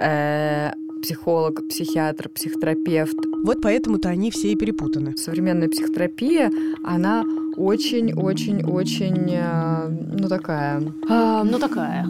[0.00, 0.72] э,
[1.02, 3.16] психолог, психиатр, психотерапевт.
[3.44, 5.16] Вот поэтому-то они все и перепутаны.
[5.16, 6.50] Современная психотерапия,
[6.84, 7.24] она
[7.56, 10.82] очень-очень-очень, э, ну такая...
[11.08, 12.06] А, ну такая.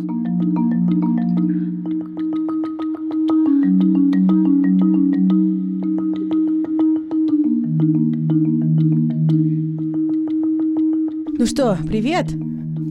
[11.38, 12.26] Ну что, привет.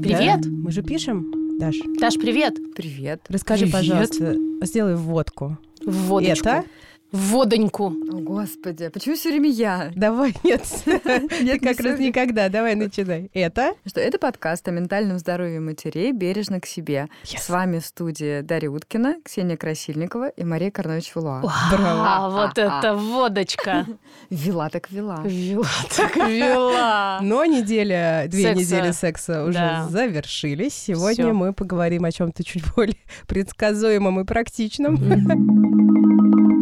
[0.01, 0.41] Привет.
[0.41, 0.49] Да?
[0.49, 1.75] Мы же пишем, Даш.
[1.99, 2.57] Даш, привет.
[2.75, 3.21] Привет.
[3.29, 3.79] Расскажи, Привет.
[3.79, 5.57] пожалуйста, сделай вводку.
[5.85, 6.49] Водочку.
[6.49, 6.63] Это?
[7.11, 7.87] Водоньку.
[7.87, 9.91] О, Господи, почему все время я?
[9.95, 10.61] Давай, нет.
[10.85, 12.49] Ты Нет, как раз никогда.
[12.49, 13.31] Давай, начинай.
[13.33, 13.73] Это?
[13.87, 17.07] Что это подкаст о ментальном здоровье матерей бережно к себе.
[17.23, 21.41] С вами в студии Дарья Уткина, Ксения Красильникова и Мария Карнович Вилуа.
[21.71, 22.05] Браво.
[22.05, 23.87] А вот это водочка.
[24.29, 25.21] Вела так вела.
[25.23, 25.65] Вела
[25.95, 27.19] так вела.
[27.23, 30.75] Но неделя, две недели секса уже завершились.
[30.75, 36.58] Сегодня мы поговорим о чем-то чуть более предсказуемом и практичном.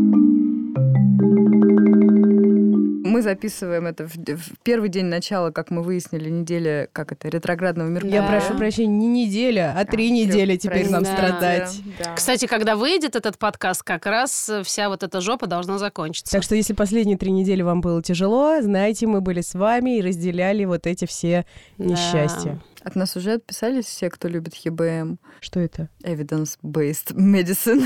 [3.18, 7.88] Мы записываем это в, в первый день начала, как мы выяснили, недели, как это, ретроградного
[7.88, 8.22] Меркурия.
[8.22, 11.28] Я прошу прощения, не неделя, а три А, недели трё- теперь нам простите.
[11.28, 11.82] страдать.
[11.98, 12.14] Да.
[12.14, 16.32] Кстати, когда выйдет этот подкаст, как раз вся вот эта жопа должна закончиться.
[16.32, 20.02] Так что если последние три недели вам было тяжело, знайте, мы были с вами и
[20.04, 21.44] разделяли вот эти все
[21.80, 21.86] Да.
[21.86, 22.62] несчастья.
[22.83, 25.89] От нас уже отписались все, кто любит ЕБМ, Что это?
[26.03, 27.83] Evidence-Based Medicine.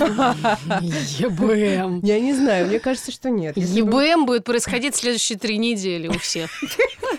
[0.81, 2.01] ЕБМ.
[2.03, 3.57] Я не знаю, мне кажется, что нет.
[3.57, 6.49] ЕБМ будет происходить следующие три недели у всех.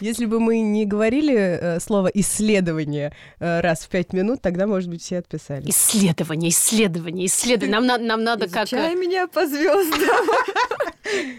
[0.00, 4.88] Если бы мы не говорили э, слово исследование э, раз в пять минут, тогда, может
[4.88, 5.68] быть, все отписались.
[5.68, 7.72] Исследование, исследование, исследование.
[7.78, 8.66] Нам, на- нам надо как...
[8.68, 10.26] Изучай меня по звездам.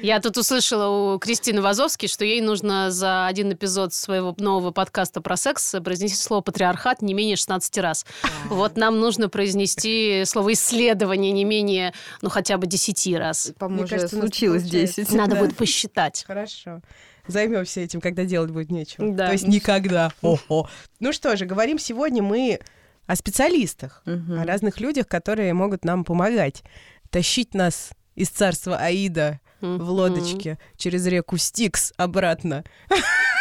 [0.02, 5.20] Я тут услышала у Кристины Вазовски, что ей нужно за один эпизод своего нового подкаста
[5.22, 8.06] про секс произнести слово «патриархат» не менее 16 раз.
[8.46, 13.52] Вот нам нужно произнести слово «исследование» не менее, ну, хотя бы 10 раз.
[13.60, 15.02] По-моему, случилось получается.
[15.04, 15.12] 10.
[15.14, 16.24] Надо будет посчитать.
[16.26, 16.82] Хорошо.
[17.28, 19.12] Займемся этим, когда делать будет нечего.
[19.12, 19.28] Да.
[19.28, 20.12] То есть никогда.
[20.22, 20.68] О-о.
[21.00, 22.60] Ну что же, говорим сегодня мы
[23.06, 26.64] о специалистах, о разных людях, которые могут нам помогать,
[27.10, 32.64] тащить нас из царства Аида в лодочке через реку Стикс обратно.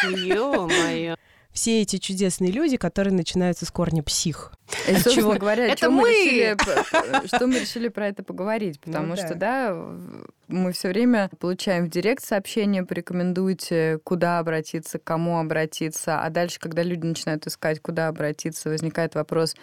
[0.05, 1.17] Ё-моё.
[1.57, 4.53] Все эти чудесные люди, которые начинаются с корня псих.
[4.89, 5.35] И, собственно чего?
[5.37, 6.11] говоря, Это мы мы!
[6.11, 9.27] решили п- что мы решили про это поговорить, потому Ну да.
[9.27, 9.75] что, да,
[10.49, 16.59] мы все время получаем в директ сообщение, порекомендуйте, куда обратиться, к кому обратиться, а дальше,
[16.61, 19.57] когда люди начинают искать, куда обратиться, возникает вопрос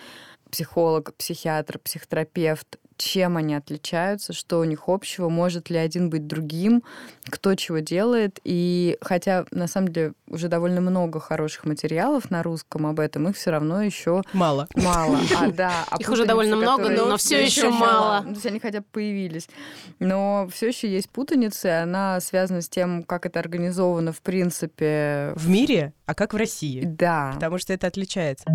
[0.53, 6.83] психолог, психиатр, психотерапевт, чем они отличаются, что у них общего, может ли один быть другим,
[7.25, 8.39] кто чего делает.
[8.43, 13.35] И хотя, на самом деле, уже довольно много хороших материалов на русском об этом, их
[13.35, 14.67] все равно еще Мало.
[14.75, 15.85] Мало, а да.
[15.89, 18.19] а Их уже довольно много, но- но всё ещё ещё мало.
[18.21, 19.49] Ну, То есть они хотя бы появились.
[19.97, 25.33] Но все еще есть путаница, и она связана с тем, как это организовано в принципе.
[25.35, 26.83] В мире, а как в России?
[26.85, 27.31] Да.
[27.33, 28.45] Потому что это отличается.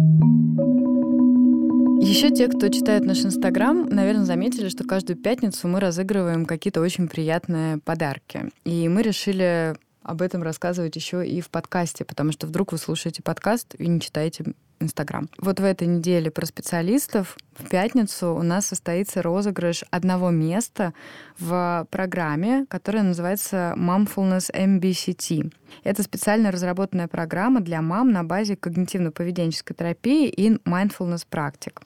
[2.00, 7.08] Еще те, кто читает наш Инстаграм, наверное, заметили, что каждую пятницу мы разыгрываем какие-то очень
[7.08, 8.50] приятные подарки.
[8.64, 13.22] И мы решили об этом рассказывать еще и в подкасте, потому что вдруг вы слушаете
[13.22, 14.44] подкаст и не читаете
[14.80, 15.28] Инстаграм.
[15.38, 20.92] Вот в этой неделе про специалистов в пятницу у нас состоится розыгрыш одного места
[21.38, 25.52] в программе, которая называется Momfulness MBCT.
[25.84, 31.80] Это специально разработанная программа для мам на базе когнитивно-поведенческой терапии и mindfulness практик.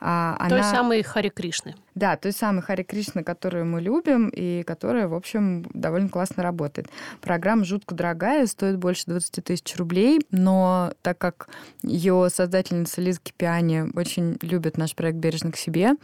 [0.00, 1.74] А, Той она- самой Хари Кришны.
[1.94, 6.88] да, той самой Хари Кришны, которую мы любим и которая, в общем, довольно классно работает.
[7.20, 11.48] Программа жутко дорогая, стоит больше 20 тысяч рублей, но так как
[11.82, 15.94] ее создательница Лиза Кипиани очень любит наш проект «Бережно к себе»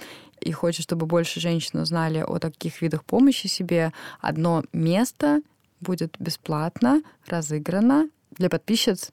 [0.41, 5.41] и хочет, чтобы больше женщин узнали о таких видах помощи себе, одно место
[5.81, 9.11] будет бесплатно разыграно для подписчиц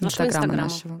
[0.00, 1.00] Нашего Инстаграма Инстаграма.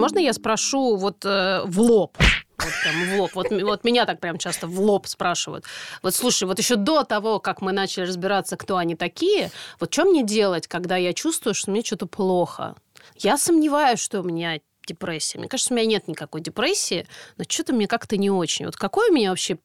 [0.00, 2.16] Можно я спрошу вот э, в лоб?
[2.58, 3.30] Вот прям в лоб.
[3.34, 5.64] Вот, вот меня так прям часто в лоб спрашивают.
[6.02, 10.04] Вот слушай, вот еще до того, как мы начали разбираться, кто они такие, вот что
[10.04, 12.74] мне делать, когда я чувствую, что мне что-то плохо?
[13.16, 15.38] Я сомневаюсь, что у меня депрессия.
[15.38, 17.06] Мне кажется, у меня нет никакой депрессии,
[17.36, 18.66] но что-то мне как-то не очень.
[18.66, 19.58] Вот какой у меня вообще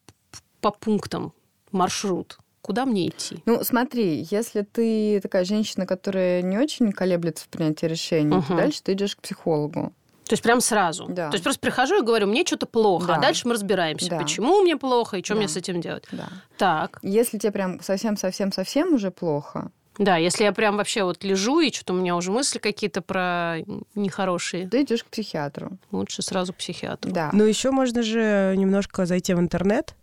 [0.62, 1.34] по пунктам
[1.72, 2.38] маршрут?
[2.62, 3.42] Куда мне идти?
[3.46, 8.58] Ну, смотри, если ты такая женщина, которая не очень колеблется в принятии решений, то Мгм.
[8.58, 9.94] дальше ты идешь к психологу.
[10.28, 11.08] То есть прям сразу.
[11.10, 11.30] Да.
[11.30, 13.16] То есть просто прихожу и говорю, мне что-то плохо, Да.
[13.16, 14.18] а дальше мы разбираемся, Да.
[14.20, 15.40] почему мне плохо и что Да.
[15.40, 16.06] мне с этим делать.
[16.12, 16.30] Да.
[16.58, 17.00] Так.
[17.02, 19.72] Если тебе прям совсем-совсем-совсем уже плохо,
[20.02, 23.58] Да, если я прям вообще вот лежу, и что-то у меня уже мысли какие-то про
[23.94, 24.68] нехорошие.
[24.68, 25.78] Ты идешь к психиатру.
[25.92, 27.12] Лучше сразу к психиатру.
[27.12, 27.30] Да.
[27.34, 29.96] Ну, еще можно же немножко зайти в интернет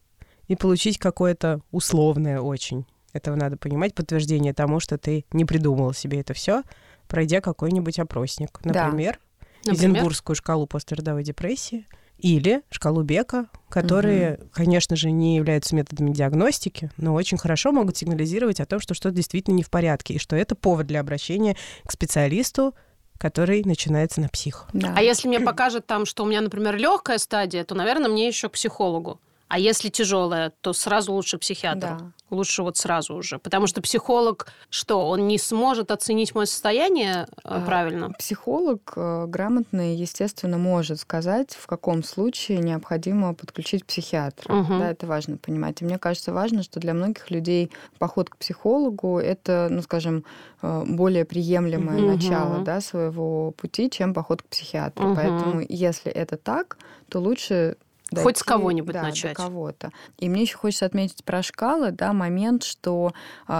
[0.47, 2.87] и получить какое-то условное очень.
[3.13, 6.63] Этого надо понимать, подтверждение тому, что ты не придумал себе это все,
[7.09, 8.61] пройдя какой-нибудь опросник.
[8.63, 8.85] Да.
[8.85, 9.19] Например,
[9.65, 9.91] Например?
[9.97, 17.15] Эдинбургскую шкалу пострадовой депрессии или шкалу Бека, которые, конечно же, не являются методами диагностики, но
[17.15, 20.55] очень хорошо могут сигнализировать о том, что что-то действительно не в порядке, и что это
[20.55, 22.75] повод для обращения к специалисту,
[23.19, 24.67] который начинается на псих.
[24.73, 24.95] Да.
[24.97, 28.49] А если мне покажет там, что у меня, например, легкая стадия, то, наверное, мне еще
[28.49, 29.21] к психологу.
[29.49, 31.81] А если тяжелая, то сразу лучше к психиатру.
[31.81, 32.13] Да.
[32.31, 33.39] Лучше вот сразу уже.
[33.39, 38.11] Потому что психолог, что, он не сможет оценить мое состояние э, А, правильно?
[38.19, 44.55] Психолог э, грамотный, естественно, может сказать, в каком случае необходимо подключить психиатра.
[44.55, 44.79] Мгм.
[44.79, 45.81] Да, это важно понимать.
[45.81, 50.25] И мне кажется важно, что для многих людей поход к психологу это, ну, скажем,
[50.63, 52.07] э, более приемлемое Мгм.
[52.07, 55.07] начало да, своего пути, чем поход к психиатру.
[55.09, 55.17] Мгм.
[55.17, 56.79] Поэтому, если это так,
[57.09, 57.77] то лучше
[58.11, 59.37] Хоть с дойти, кого-нибудь да, начать.
[59.37, 59.93] кого-то.
[60.19, 63.13] И мне еще хочется отметить про шкалы, да, момент, что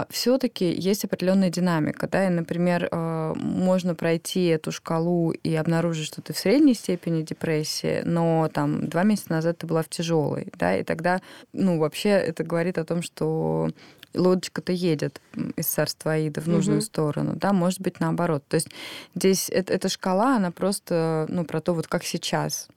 [0.09, 6.21] все-таки есть определенная динамика, да, и, например, а, можно пройти эту шкалу и обнаружить, что
[6.21, 10.75] ты в средней степени депрессии, но там два месяца назад ты была в тяжелой, да,
[10.77, 11.21] и тогда,
[11.53, 13.69] ну, вообще это говорит о том, что
[14.15, 15.21] лодочка-то едет
[15.55, 16.85] из царства Аида в нужную Мгм.
[16.85, 18.43] сторону, да, может быть наоборот.
[18.47, 18.69] То есть
[19.13, 22.67] здесь эт- эта шкала, она просто, ну, про то, вот как сейчас.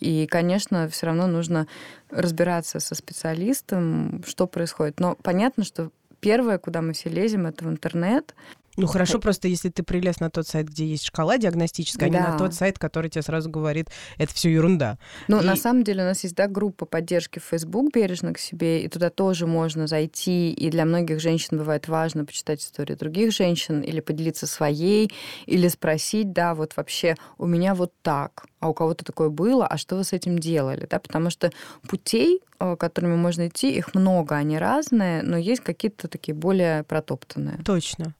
[0.00, 1.66] И, конечно, все равно нужно
[2.10, 4.98] разбираться со специалистом, что происходит.
[4.98, 8.34] Но понятно, что первое, куда мы все лезем, это в интернет.
[8.80, 12.18] Ну хорошо, просто если ты прилез на тот сайт, где есть шкала диагностическая, а не
[12.18, 12.32] Да.
[12.32, 13.88] на тот сайт, который тебе сразу говорит,
[14.18, 14.98] это все ерунда.
[15.28, 18.38] Но И- на самом деле у нас есть да, группа поддержки в Facebook «Бережно к
[18.38, 20.52] себе», и туда тоже можно зайти.
[20.52, 25.10] И для многих женщин бывает важно почитать истории других женщин или поделиться своей,
[25.46, 29.76] или спросить, да, вот вообще у меня вот так, а у кого-то такое было, а
[29.76, 30.86] что вы с этим делали?
[30.90, 30.98] Да?
[30.98, 31.50] Потому что
[31.88, 32.40] путей,
[32.78, 37.58] которыми можно идти, их много, они разные, но есть какие-то такие более протоптанные.
[37.64, 38.14] Точно.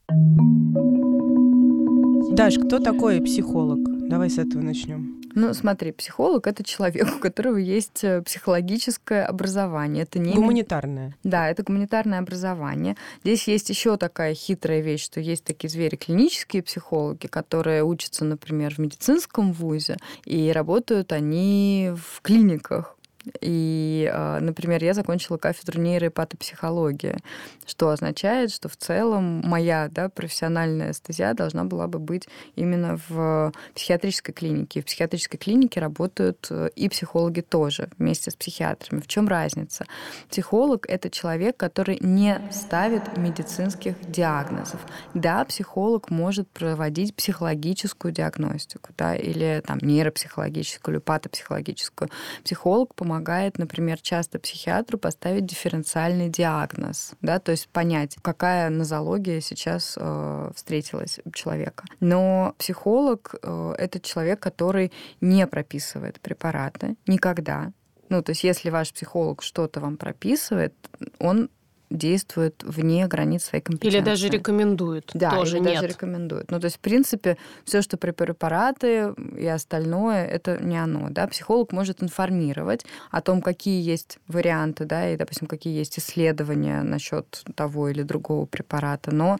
[2.32, 3.78] Даш, кто такой психолог?
[4.08, 5.20] Давай с этого начнем.
[5.34, 10.02] Ну, смотри, психолог это человек, у которого есть э, психологическое образование.
[10.02, 11.14] Это не Гуманитарная.
[11.22, 12.96] Да, это гуманитарное образование.
[13.22, 18.74] Здесь есть еще такая хитрая вещь, что есть такие звери клинические психологи, которые учатся, например,
[18.74, 22.96] в медицинском вузе, и работают они в клиниках.
[23.40, 27.16] И, э, например, я закончила кафедру нейропатопсихологии,
[27.66, 33.52] что означает, что в целом моя да, профессиональная стезя должна была бы быть именно в
[33.74, 34.80] психиатрической клинике.
[34.80, 39.00] В психиатрической клинике работают э, и психологи тоже вместе с психиатрами.
[39.00, 39.84] В чем разница?
[40.30, 44.80] Психолог— это человек, который не ставит медицинских диагнозов.
[45.12, 52.08] Да, психолог может проводить психологическую диагностику, да, или там нейропсихологическую, или патопсихологическую.
[52.44, 53.09] Психолог помогает,
[53.58, 61.20] например, часто психиатру поставить дифференциальный диагноз, да, то есть понять, какая нозология сейчас э, встретилась
[61.24, 61.84] у человека.
[62.00, 67.72] Но психолог э, это человек, который не прописывает препараты никогда.
[68.08, 70.74] Ну, то есть, если ваш психолог что-то вам прописывает,
[71.18, 71.48] он
[71.90, 73.98] действует вне границ своей компетенции.
[73.98, 75.10] Или даже рекомендует.
[75.12, 75.74] Да, Тоже или нет.
[75.74, 76.50] даже рекомендуют.
[76.50, 81.08] Ну, то есть, в принципе, все, что про препараты и остальное, это не оно.
[81.10, 81.26] Да?
[81.26, 87.42] Психолог может информировать о том, какие есть варианты, да, и, допустим, какие есть исследования насчет
[87.56, 89.38] того или другого препарата, но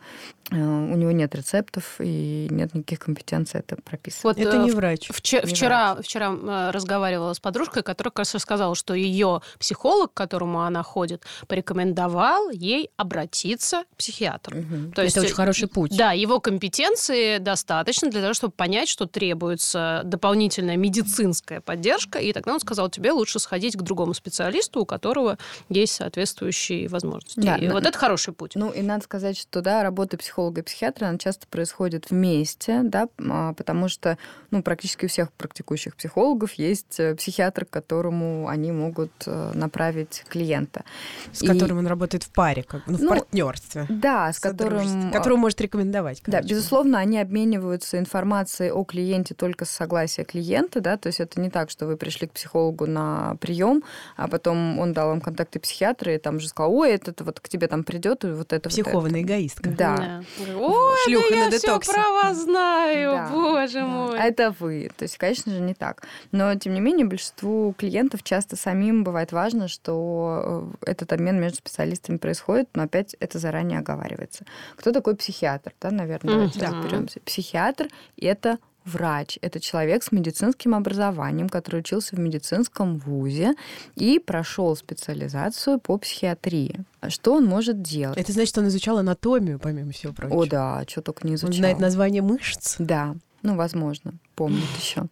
[0.51, 4.39] э, у него нет рецептов и нет никаких компетенций это прописывать.
[4.39, 5.09] Вот, Это э, не врач.
[5.13, 10.13] Вчера, Не вчера, вчера э, разговаривала с подружкой, которая как раз рассказала, что ее психолог,
[10.13, 14.57] к которому она ходит, порекомендовал ей обратиться к психиатру.
[14.59, 14.93] Мгм.
[14.93, 15.97] То есть, это очень хороший путь.
[15.97, 22.55] Да, его компетенции достаточно для того, чтобы понять, что требуется дополнительная медицинская поддержка, и тогда
[22.55, 25.37] он сказал, тебе лучше сходить к другому специалисту, у которого
[25.69, 27.41] есть соответствующие возможности.
[27.41, 28.53] Да, и но- вот это хороший путь.
[28.55, 33.09] Ну, и надо сказать, что, да, работа психолога и психиатра, она часто происходит вместе, да,
[33.19, 34.17] а, потому что,
[34.51, 40.25] ну, практически у всех практикующих психологов есть э, психиатр, к которому они могут э, направить
[40.29, 40.85] клиента.
[41.33, 43.87] С И- которым он работает в паре, как, ну, в Ну, партнерстве.
[43.89, 44.79] Да, с которым...
[44.81, 46.23] содружестве, а, Которого может рекомендовать.
[46.27, 46.49] Да, короче.
[46.55, 51.51] безусловно, они обмениваются информацией о клиенте только с согласия клиента, да, то есть это не
[51.51, 53.83] так, что вы пришли к психологу на прием,
[54.17, 57.49] а потом он дал вам контакты психиатра и там же сказал, ой, этот вот к
[57.49, 59.69] тебе там придет и вот это вот Психованная эгоистка.
[59.71, 60.23] Да.
[60.39, 63.87] Ой, Шлюха да на я все про вас знаю, Да, боже Да.
[63.87, 64.19] мой.
[64.19, 64.91] А это вы.
[64.97, 66.03] То есть, конечно же, не так.
[66.33, 71.59] Но, тем не менее, большинству клиентов часто самим бывает важно, что э, этот обмен между
[71.59, 74.45] специалистами происходит, но опять это заранее оговаривается.
[74.77, 75.73] Кто такой психиатр?
[75.81, 76.69] Да, наверное, давайте Мгм.
[76.81, 77.21] разберемся.
[77.21, 77.89] Психиатр—
[78.21, 83.55] это врач, это человек с медицинским образованием, который учился в медицинском вузе
[83.95, 86.81] и прошел специализацию по психиатрии.
[87.09, 88.17] Что он может делать?
[88.19, 90.43] Это значит, он изучал анатомию, помимо всего прочего.
[90.43, 91.55] О, да, что только не Он изучал.
[91.57, 92.77] знает название мышц.
[92.79, 95.07] Да, ну, возможно, помнит еще.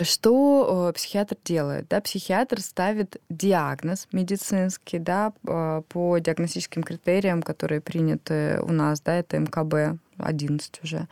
[0.00, 1.88] Что э, психиатр делает?
[1.88, 9.14] Да, психиатр ставит диагноз медицинский, да, э, по диагностическим критериям, которые приняты у нас, да,
[9.16, 11.08] это МКБ 11 уже,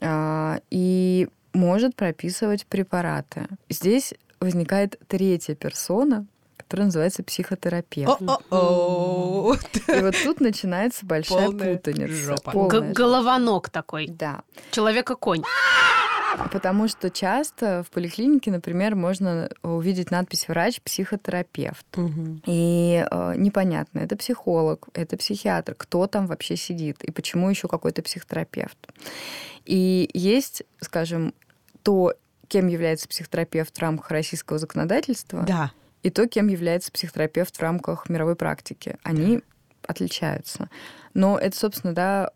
[0.00, 3.46] А, и может прописывать препараты.
[3.68, 8.20] Здесь возникает третья персона, которая называется психотерапевт.
[8.22, 9.54] О-о-о.
[9.54, 12.12] И вот тут начинается большая Полная путаница.
[12.14, 12.50] жопа.
[12.50, 12.92] полная Г-.
[12.92, 14.08] Головонок такой.
[14.08, 14.42] Да.
[14.72, 15.42] Человека-конь.
[16.52, 21.86] Потому что часто в поликлинике, например, можно увидеть надпись «врач-психотерапевт».
[21.96, 22.42] Мгм.
[22.46, 28.02] И э, непонятно, это психолог, это психиатр, кто там вообще сидит и почему еще какой-то
[28.02, 28.76] психотерапевт.
[29.64, 31.34] И есть, скажем,
[31.82, 32.14] то,
[32.48, 35.72] кем является психотерапевт в рамках российского законодательства, Да.
[36.02, 38.96] и то, кем является психотерапевт в рамках мировой практики.
[39.02, 39.40] Они
[39.86, 40.68] отличаются.
[41.16, 42.30] Но это, собственно, да,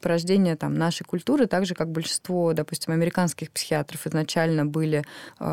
[0.00, 5.02] порождение там, нашей культуры, так же, как большинство, допустим, американских психиатров изначально были
[5.40, 5.44] э,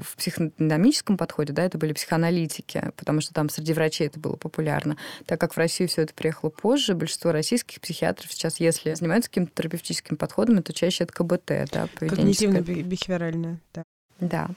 [0.00, 4.96] в психодинамическом подходе, да, это были психоаналитики, потому что там среди врачей это было популярно.
[5.26, 9.52] Так как в Россию все это приехало позже, большинство российских психиатров сейчас, если занимаются каким-то
[9.56, 13.82] терапевтическим подходом, то чаще это КБТ, да, поведенческое Когнитивно-бихевиоральное, да.
[14.22, 14.48] Да,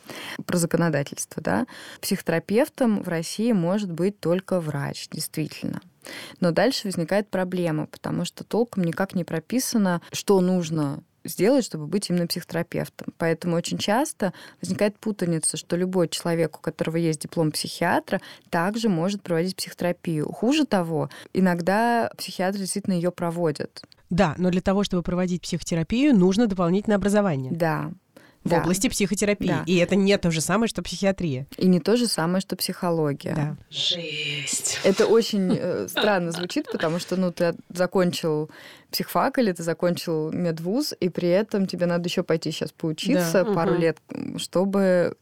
[0.45, 1.65] про законодательство, да.
[2.01, 5.81] Психотерапевтом в России может быть только врач, действительно.
[6.39, 12.09] Но дальше возникает проблема, потому что толком никак не прописано, что нужно сделать, чтобы быть
[12.09, 13.07] именно психотерапевтом.
[13.17, 14.31] Поэтому очень часто
[14.61, 20.31] возникает путаница, что любой человек, у которого есть диплом психиатра, также может проводить психотерапию.
[20.31, 23.81] Хуже того, иногда психиатры действительно ее проводят.
[24.11, 27.91] Да, но для того, чтобы проводить психотерапию, нужно дополнительное образование Да.
[28.45, 28.59] В да.
[28.61, 29.47] области психотерапии.
[29.47, 29.63] Да.
[29.65, 31.47] И это не то же самое, что психиатрия.
[31.57, 33.33] И не то же самое, что психология.
[33.35, 33.57] Да.
[33.71, 34.79] Жесть.
[34.83, 38.51] Это очень э, странно звучит, потому что, ну, ты закончил
[38.91, 43.53] психфак или ты закончил медвуз, и при этом тебе надо еще пойти сейчас поучиться Да.
[43.53, 43.81] пару Мгм.
[43.81, 43.97] лет,
[44.37, 45.17] чтобы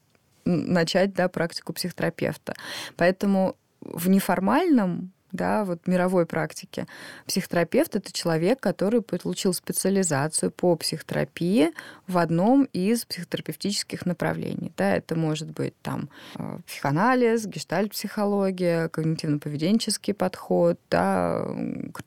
[0.45, 2.53] начать, да, практику психотерапевта.
[2.97, 6.87] Поэтому в неформальном да, вот мировой практике.
[7.27, 11.71] Психотерапевт— это человек, который получил специализацию по психотерапии
[12.07, 14.71] в одном из психотерапевтических направлений.
[14.77, 21.45] Да, это может быть там э, психоанализ, гештальт-психология, когнитивно-поведенческий подход, да,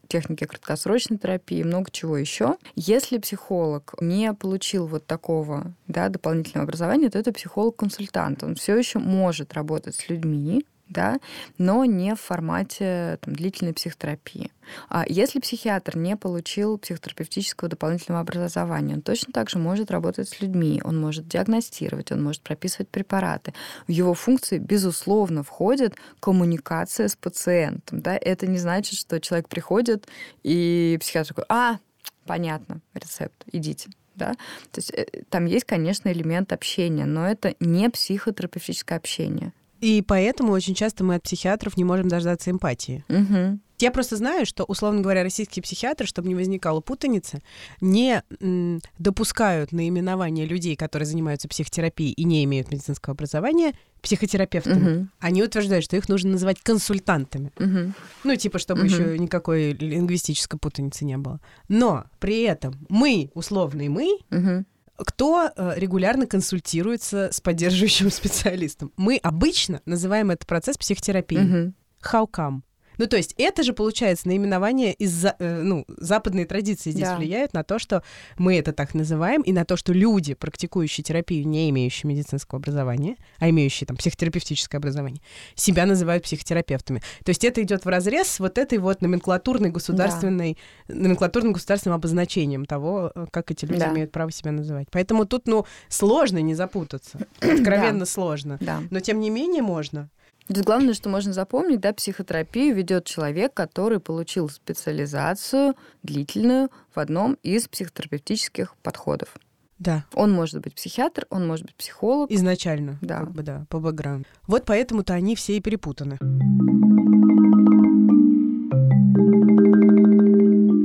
[0.08, 2.56] техники краткосрочной терапии, много чего еще.
[2.76, 8.44] Если психолог не получил вот такого да, дополнительного образования, то это психолог-консультант.
[8.44, 11.18] Он все еще может работать с людьми, да,
[11.58, 14.50] но не в формате там, длительной психотерапии.
[14.88, 20.40] А если психиатр не получил психотерапевтического дополнительного образования, он точно так же может работать с
[20.40, 23.52] людьми, он может диагностировать, он может прописывать препараты.
[23.86, 28.00] В его функции, безусловно, входит коммуникация с пациентом.
[28.00, 28.16] Да?
[28.20, 30.06] Это не значит, что человек приходит,
[30.42, 31.78] и психиатр такой, а,
[32.26, 33.90] понятно, рецепт, идите.
[34.14, 34.32] Да?
[34.72, 39.52] То есть э, там есть, конечно, элемент общения, но это не психотерапевтическое общение.
[39.80, 43.04] И поэтому очень часто мы от психиатров не можем дождаться эмпатии.
[43.08, 43.58] Угу.
[43.78, 47.42] Я просто знаю, что, условно говоря, российские психиатры, чтобы не возникало путаницы,
[47.82, 54.98] не м, допускают наименование людей, которые занимаются психотерапией и не имеют медицинского образования, психотерапевтами.
[55.00, 55.08] Угу.
[55.20, 57.52] Они утверждают, что их нужно называть консультантами.
[57.58, 57.92] Угу.
[58.24, 58.88] Ну, типа, чтобы Мгм.
[58.88, 61.38] еще никакой лингвистической путаницы не было.
[61.68, 64.64] Но при этом мы, условный мы, Угу.
[64.98, 68.92] Кто э, регулярно консультируется с поддерживающим специалистом.
[68.96, 71.42] Мы обычно называем этот процесс психотерапией.
[71.42, 71.72] Угу.
[72.02, 72.60] How come?
[72.98, 77.16] Ну, то есть это же, получается, наименование из э, ну, западной традиции здесь Да.
[77.16, 78.02] влияют на то, что
[78.38, 83.16] мы это так называем, и на то, что люди, практикующие терапию, не имеющие медицинского образования,
[83.38, 85.20] а имеющие там психотерапевтическое образование,
[85.54, 87.00] себя называют психотерапевтами.
[87.24, 90.56] То есть это идет в разрез с вот этой вот номенклатурной государственной,
[90.88, 93.92] номенклатурным государственным обозначением того, э, как эти люди Да.
[93.92, 94.88] имеют право себя называть.
[94.90, 97.26] Поэтому тут, ну, сложно не запутаться.
[97.40, 98.58] Откровенно сложно.
[98.60, 98.82] Да.
[98.90, 100.10] Но тем не менее можно.
[100.48, 105.74] То есть главное, что можно запомнить, да, психотерапию ведет человек, который получил специализацию
[106.04, 109.34] длительную в одном из психотерапевтических подходов.
[109.78, 110.04] Да.
[110.14, 112.30] Он может быть психиатр, он может быть психолог.
[112.30, 113.18] Изначально, Да.
[113.20, 114.24] как бы, да, по бэкграунду.
[114.46, 116.16] Вот поэтому-то они все и перепутаны.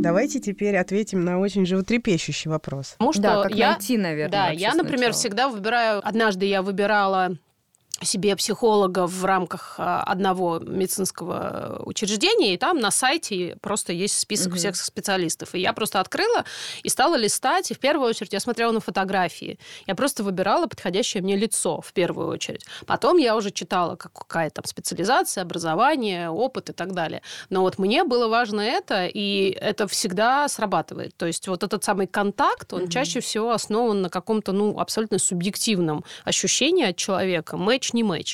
[0.04, 2.94] Давайте теперь ответим на очень животрепещущий вопрос.
[2.98, 4.32] Потому что да, как я, найти, наверное.
[4.32, 5.14] да, я, например, сначала.
[5.14, 6.02] всегда выбираю.
[6.06, 7.38] Однажды я выбирала
[8.02, 14.50] себе психолога в рамках а, одного медицинского учреждения, и там на сайте просто есть список
[14.50, 14.58] угу.
[14.58, 15.56] всех специалистов.
[15.56, 16.46] И я просто открыла
[16.84, 19.60] и стала листать, и в первую очередь я смотрела на фотографии.
[19.88, 22.66] Я просто выбирала подходящее мне лицо в первую очередь.
[22.86, 27.22] Потом я уже читала, какая там специализация, образование, опыт и так далее.
[27.50, 31.16] Но вот мне было важно это, и это всегда срабатывает.
[31.18, 32.90] То есть вот этот самый контакт, он угу.
[32.90, 37.58] чаще всего основан на каком-то, ну, абсолютно субъективном ощущении от человека.
[37.58, 38.34] Мэч не матч.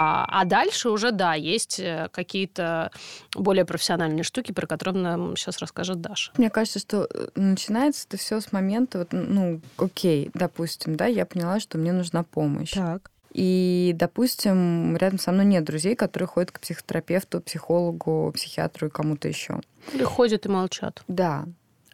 [0.00, 2.92] А, а дальше уже, да, есть э, какие-то
[3.34, 6.30] более профессиональные штуки, про которые нам сейчас расскажет Даша.
[6.36, 11.26] Мне кажется, что э, начинается это все с момента, вот, ну, окей, допустим, да, я
[11.26, 12.70] поняла, что мне нужна помощь.
[12.70, 13.10] Так.
[13.32, 19.26] И, допустим, рядом со мной нет друзей, которые ходят к психотерапевту, психологу, психиатру и кому-то
[19.26, 19.60] еще.
[19.92, 21.02] Или ходят и молчат.
[21.08, 21.44] Да.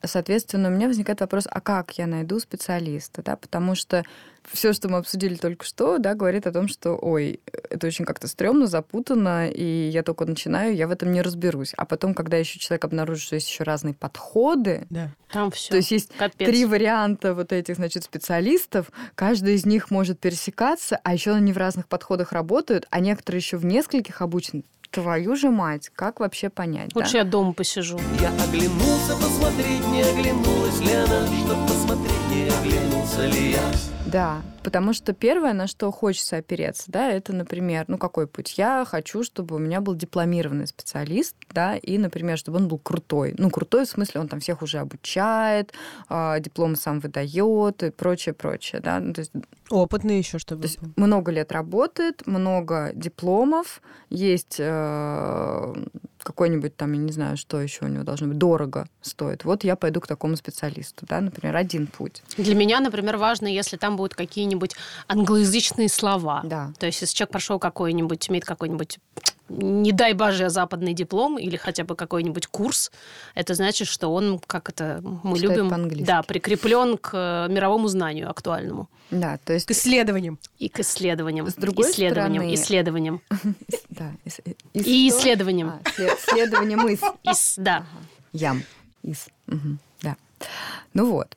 [0.06, 4.04] Соответственно, у меня возникает вопрос, а как я найду специалиста, да, потому что
[4.50, 8.28] все, что мы обсудили только что, да, говорит о том, что, ой, это очень как-то
[8.28, 11.72] стрёмно, запутанно, и я только начинаю, я в этом не разберусь.
[11.76, 15.10] А потом, когда еще человек обнаружит, что есть еще разные подходы, да.
[15.32, 15.70] там все.
[15.70, 16.46] То есть есть Капец.
[16.46, 21.58] три варианта вот этих, значит, специалистов, каждый из них может пересекаться, а еще они в
[21.58, 24.64] разных подходах работают, а некоторые еще в нескольких обучены.
[24.94, 26.94] Твою же мать, как вообще понять?
[26.94, 27.18] Лучше да?
[27.18, 27.98] я дома посижу.
[28.20, 33.72] Я оглянулся посмотреть, не оглянулась ли она, чтоб посмотреть, не оглянулся ли я.
[34.06, 38.54] Да, потому что первое, на что хочется опереться, да, это, например, ну какой путь?
[38.56, 43.34] Я хочу, чтобы у меня был дипломированный специалист, да, и, например, чтобы он был крутой.
[43.38, 45.72] Ну, крутой в смысле, он там всех уже обучает,
[46.08, 48.98] э, дипломы сам выдает и прочее, прочее, да.
[49.00, 49.32] Ну, то есть,
[49.70, 50.62] Опытный еще, чтобы...
[50.62, 55.74] То есть много лет работает, много дипломов, есть э,
[56.24, 59.44] какой-нибудь там, я не знаю, что еще у него должно быть, дорого стоит.
[59.44, 62.22] Вот я пойду к такому специалисту, да, например, один путь.
[62.36, 64.74] Для меня, например, важно, если там будут какие-нибудь
[65.06, 66.40] англоязычные слова.
[66.44, 66.72] Да.
[66.78, 68.98] То есть, если человек прошел какой-нибудь, имеет какой-нибудь
[69.48, 72.90] не дай боже, западный диплом или хотя бы какой-нибудь курс,
[73.34, 78.30] это значит, что он, как это мы Читает любим, да, прикреплен к э, мировому знанию
[78.30, 78.88] актуальному.
[79.10, 79.66] Да, то есть...
[79.66, 80.38] К исследованиям.
[80.58, 81.48] И к исследованиям.
[81.48, 83.20] С другой исследованиям, стороны- исследованиям.
[83.90, 85.18] Да, ис- И что?
[85.18, 85.68] исследованием.
[85.68, 85.80] А,
[86.88, 87.00] из.
[87.24, 87.86] Ис- да.
[88.32, 88.62] Ям.
[89.02, 89.28] Из.
[90.92, 91.36] Ну вот.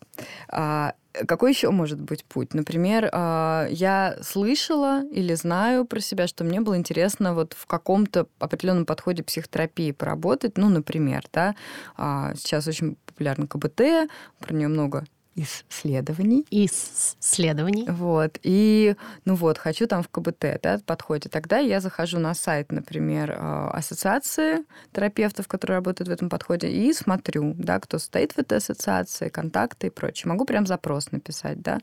[0.49, 0.93] А,
[1.27, 2.53] какой еще может быть путь?
[2.53, 8.27] Например, а, я слышала или знаю про себя, что мне было интересно вот в каком-то
[8.39, 10.57] определенном подходе психотерапии поработать.
[10.57, 11.55] Ну, например, да,
[11.95, 15.05] а, сейчас очень популярна КБТ, про нее много
[15.37, 16.45] исследований.
[16.49, 17.85] Исследований.
[17.87, 18.39] Вот.
[18.43, 18.95] И,
[19.25, 21.31] ну вот, хочу там в КБТ, да, подходит.
[21.31, 26.91] Тогда я захожу на сайт, например, э, ассоциации терапевтов, которые работают в этом подходе, и
[26.93, 30.29] смотрю, да, кто стоит в этой ассоциации, контакты и прочее.
[30.29, 31.79] Могу прям запрос написать, да.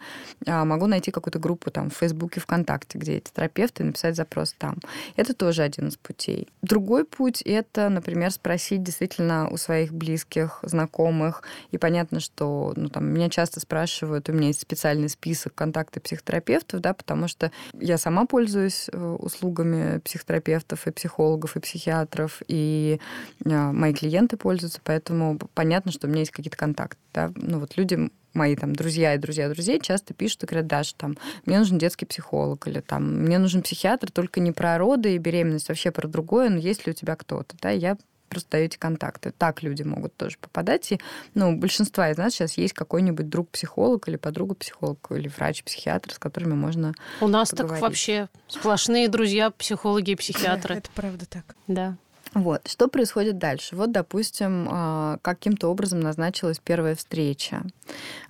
[0.47, 4.79] А Могу найти какую-то группу там в Фейсбуке, ВКонтакте, где эти терапевты, написать запрос там.
[5.15, 6.49] Это тоже один из путей.
[6.63, 11.43] Другой путь— это, например, спросить действительно у своих близких, знакомых.
[11.71, 16.81] И понятно, что, ну, там, меня часто спрашивают, у меня есть специальный список контакты психотерапевтов,
[16.81, 23.01] да, потому что я сама пользуюсь э, услугами психотерапевтов и психологов, и психиатров, и
[23.45, 27.33] э, мои клиенты пользуются, поэтому понятно, что у меня есть какие-то контакты, да.
[27.37, 31.17] Ну, вот люди мои там друзья и друзья друзей часто пишут и говорят, Даша, там,
[31.47, 35.69] мне нужен детский психолог, или там, мне нужен психиатр, только не про роды и беременность,
[35.69, 37.97] вообще про другое, но есть ли у тебя кто-то, да, я
[38.29, 39.33] просто даю эти контакты.
[39.37, 40.93] Так люди могут тоже попадать.
[40.93, 41.01] И,
[41.35, 46.55] ну, у большинства из нас сейчас есть какой-нибудь друг-психолог или подруга-психолог или врач-психиатр, с которыми
[46.55, 47.83] можно У нас так Поговорить.
[47.83, 50.77] вообще сплошные друзья, психологи и психиатры.
[50.77, 51.55] Это правда так.
[51.67, 51.97] Да.
[52.33, 53.77] Вот, что происходит дальше?
[53.77, 57.63] Вот, допустим, а, каким-то образом назначилась первая встреча.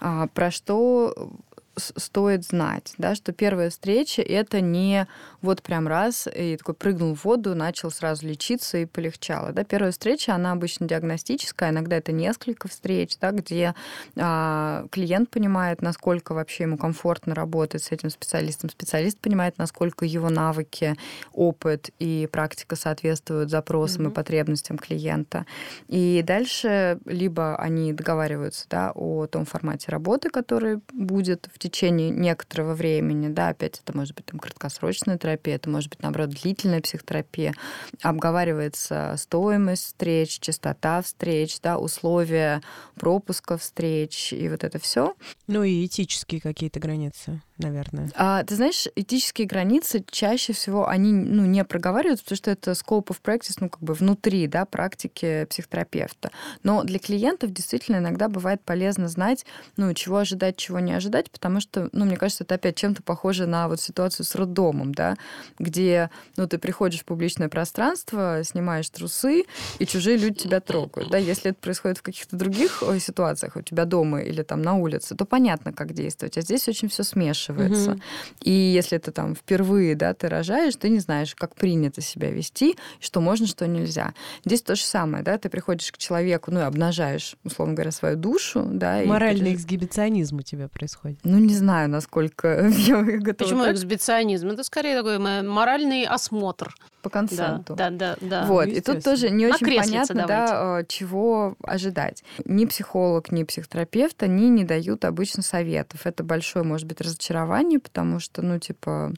[0.01, 1.33] А, Про что
[1.77, 5.07] стоит знать, да, что первая встреча это не
[5.43, 9.53] вот прям раз и такой прыгнул в воду, начал сразу лечиться и полегчало.
[9.53, 9.65] Да.
[9.65, 13.75] Первая встреча, она обычно диагностическая, иногда это несколько встреч, да, где
[14.17, 20.31] а, клиент понимает, насколько вообще ему комфортно работать с этим специалистом, специалист понимает, насколько его
[20.31, 20.97] навыки,
[21.33, 25.47] опыт и практика соответствуют запросам и потребностям клиента.
[25.89, 32.75] И дальше либо они договариваются да, о том формате работы, который будет в течение некоторого
[32.75, 33.29] времени.
[33.29, 37.55] Да, опять это может быть там, краткосрочная терапия, это может быть, наоборот, длительная психотерапия.
[38.03, 42.63] Обговаривается стоимость встреч, частота встреч, да, условия
[42.97, 45.15] пропуска встреч и вот это все.
[45.47, 47.43] Ну и этические какие-то границы.
[47.59, 48.11] Наверное.
[48.17, 53.07] А, ты знаешь, этические границы чаще всего они ну, не проговариваются, потому что это scope
[53.07, 56.31] of practice, ну, как бы внутри, да, практики психотерапевта.
[56.63, 61.61] Но для клиентов действительно иногда бывает полезно знать, ну, чего ожидать, чего не ожидать, потому
[61.61, 65.17] что, ну, мне кажется, это опять чем-то похоже на вот ситуацию с роддомом, да,
[65.59, 69.45] где, ну, ты приходишь в публичное пространство, снимаешь трусы,
[69.79, 73.63] и чужие люди тебя трогают, да, если это происходит в каких-то других э, ситуациях, у
[73.63, 77.05] тебя дома или там на улице, то понятно, как действовать, а здесь очень все
[77.45, 77.93] смешивается.
[77.93, 78.01] Угу.
[78.43, 82.77] И если ты там впервые, да, ты рожаешь, ты не знаешь, как принято себя вести,
[83.01, 84.15] что можно, что нельзя.
[84.45, 88.17] Здесь то же самое, да, ты приходишь к человеку, ну, и обнажаешь, условно говоря, свою
[88.17, 89.03] душу, да.
[89.05, 91.19] Моральный и эксгибиционизм у тебя происходит.
[91.25, 93.49] Ну, не знаю, насколько я готова.
[93.49, 93.75] Почему так?
[93.75, 94.49] эксгибиционизм?
[94.49, 96.75] Это скорее такой моральный осмотр.
[97.05, 97.75] По консенту.
[97.75, 98.29] Да, да, да.
[98.29, 98.47] да.
[98.47, 102.25] Вот, и тут тоже не очень понятно, да, э, чего ожидать.
[102.47, 106.07] Ни психолог, ни психотерапевт, они не дают обычно советов.
[106.07, 109.13] Это большое, может быть, разочарование, потому что, ну, типа,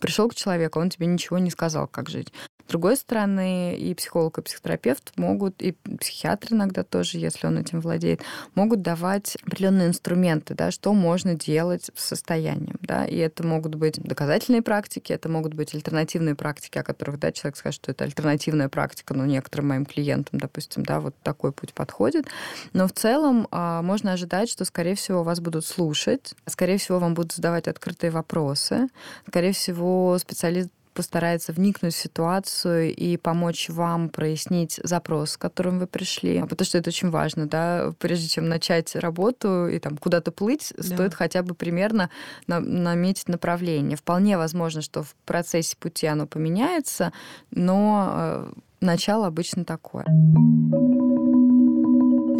[0.00, 2.30] пришел к человеку, он тебе ничего не сказал, как жить.
[2.70, 7.80] С другой стороны, и психолог, и психотерапевт могут, и психиатр иногда тоже, если он этим
[7.80, 8.20] владеет,
[8.54, 12.76] могут давать определенные инструменты, да, что можно делать с состоянием.
[12.82, 17.32] Да, и это могут быть доказательные практики, это могут быть альтернативные практики, о которых да,
[17.32, 21.74] человек скажет, что это альтернативная практика, но некоторым моим клиентам, допустим, да, вот такой путь
[21.74, 22.26] подходит.
[22.72, 27.14] Но в целом а, можно ожидать, что, скорее всего, вас будут слушать, скорее всего, вам
[27.14, 28.86] будут задавать открытые вопросы,
[29.26, 35.86] скорее всего, специалист постарается вникнуть в ситуацию и помочь вам прояснить запрос, с которым вы
[35.86, 36.42] пришли.
[36.42, 40.82] Потому что это очень важно, да, прежде чем начать работу и там куда-то плыть, да.
[40.82, 42.10] стоит хотя бы примерно
[42.46, 43.96] на, наметить направление.
[43.96, 47.14] Вполне возможно, что в процессе пути оно поменяется,
[47.50, 50.04] но э, начало обычно такое.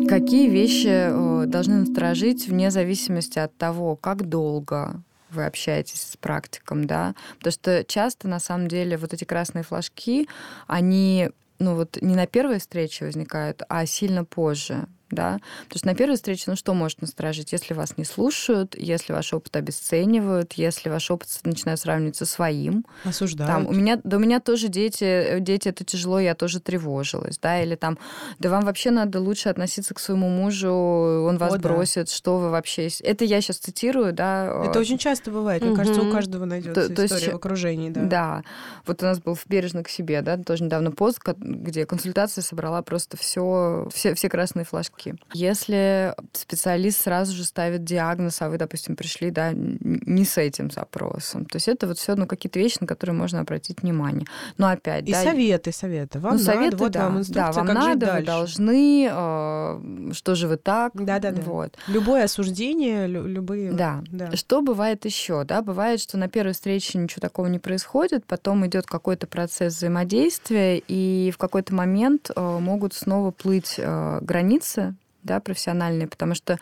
[0.07, 6.87] Какие вещи э, должны насторожить вне зависимости от того, как долго вы общаетесь с практиком,
[6.87, 10.29] да, потому что часто, на самом деле, вот эти красные флажки,
[10.67, 15.39] они ну вот не на первой встрече возникают, а сильно позже да.
[15.69, 17.53] То есть на первой встрече, ну что может насторожить?
[17.53, 22.85] Если вас не слушают, если ваш опыт обесценивают, если ваш опыт начинают сравнивать со своим.
[23.05, 23.53] Осуждают.
[23.53, 27.63] Там, у меня, да у меня тоже дети, дети это тяжело, я тоже тревожилась, да,
[27.63, 27.99] или там,
[28.39, 32.13] да вам вообще надо лучше относиться к своему мужу, он вас О, бросит, да.
[32.13, 32.89] что вы вообще...
[33.01, 34.65] Это я сейчас цитирую, да.
[34.65, 35.79] Это очень часто бывает, мне угу.
[35.79, 38.01] кажется, у каждого найдется то, история то есть, в окружении, да.
[38.03, 38.43] Да,
[38.87, 42.83] вот у нас был в «Бережно к себе», да, тоже недавно пост, где консультация собрала
[42.83, 45.17] просто все, все, все красные флажки ошибки.
[45.33, 51.45] Если специалист сразу же ставит диагноз, а вы, допустим, пришли да, не с этим запросом,
[51.45, 54.27] то есть это вот все ну, какие-то вещи, на которые можно обратить внимание.
[54.59, 56.19] Но опять, и да, советы, советы.
[56.19, 60.35] Вам ну, надо, советы, вот да, вам да, вам как надо, вы должны, э, что
[60.35, 60.93] же вы так.
[60.95, 61.43] Да, да, да.
[61.43, 61.77] Вот.
[61.87, 63.73] Любое осуждение, лю- любые.
[63.73, 64.03] Да.
[64.11, 64.35] да.
[64.37, 65.45] Что бывает еще?
[65.45, 70.79] Да, бывает, что на первой встрече ничего такого не происходит, потом идет какой-то процесс взаимодействия,
[70.79, 74.90] и в какой-то момент э, могут снова плыть э, границы
[75.23, 76.59] да, профессиональные, потому что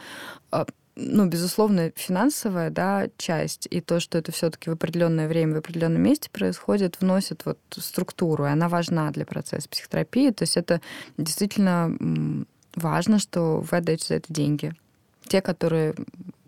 [0.50, 0.66] а,
[1.00, 6.02] ну, безусловно, финансовая да, часть и то, что это все-таки в определенное время, в определенном
[6.02, 10.30] месте происходит, вносит вот структуру, и она важна для процесса психотерапии.
[10.30, 10.80] То есть это
[11.16, 12.44] действительно
[12.74, 14.72] важно, что вы отдаете за это деньги.
[15.28, 15.94] Те, которые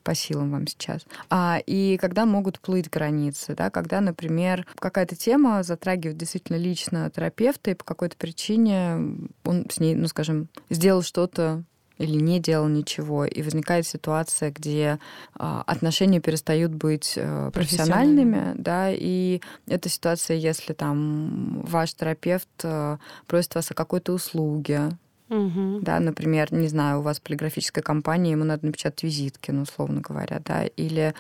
[0.03, 1.07] по силам вам сейчас.
[1.29, 7.71] А, и когда могут плыть границы, да, когда, например, какая-то тема затрагивает действительно лично терапевта,
[7.71, 11.63] и по какой-то причине он с ней, ну, скажем, сделал что-то
[12.01, 14.99] или не делал ничего, и возникает ситуация, где
[15.39, 22.97] э, отношения перестают быть э, профессиональными, да, и эта ситуация, если там ваш терапевт э,
[23.27, 24.91] просит вас о какой-то услуге,
[25.31, 25.83] Угу.
[25.83, 30.41] Да, например, не знаю, у вас полиграфическая компания, ему надо напечатать визитки, ну, условно говоря,
[30.45, 31.15] да, или а,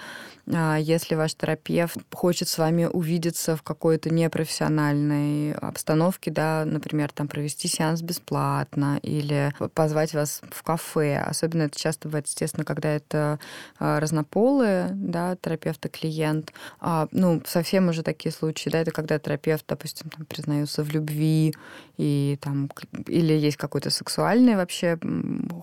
[0.79, 7.69] если ваш терапевт хочет с вами увидеться в какой-то непрофессиональной обстановке, да, например, там провести
[7.69, 13.39] сеанс бесплатно или позвать вас в кафе, особенно это часто бывает, естественно, когда это
[13.79, 19.19] а, разнополые, да, терапевт и клиент, а, ну, совсем уже такие случаи, да, это когда
[19.19, 21.55] терапевт, допустим, там, признается в любви
[21.97, 22.71] и там,
[23.07, 24.99] или есть какой-то сексуальный вообще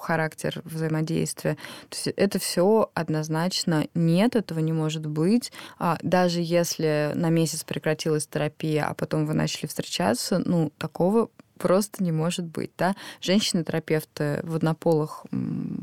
[0.01, 1.55] характер взаимодействия.
[1.89, 5.51] То есть это все однозначно нет, этого не может быть.
[5.79, 12.03] А даже если на месяц прекратилась терапия, а потом вы начали встречаться, ну, такого просто
[12.03, 12.71] не может быть.
[12.77, 12.95] Да?
[13.21, 15.25] Женщины-терапевты в однополых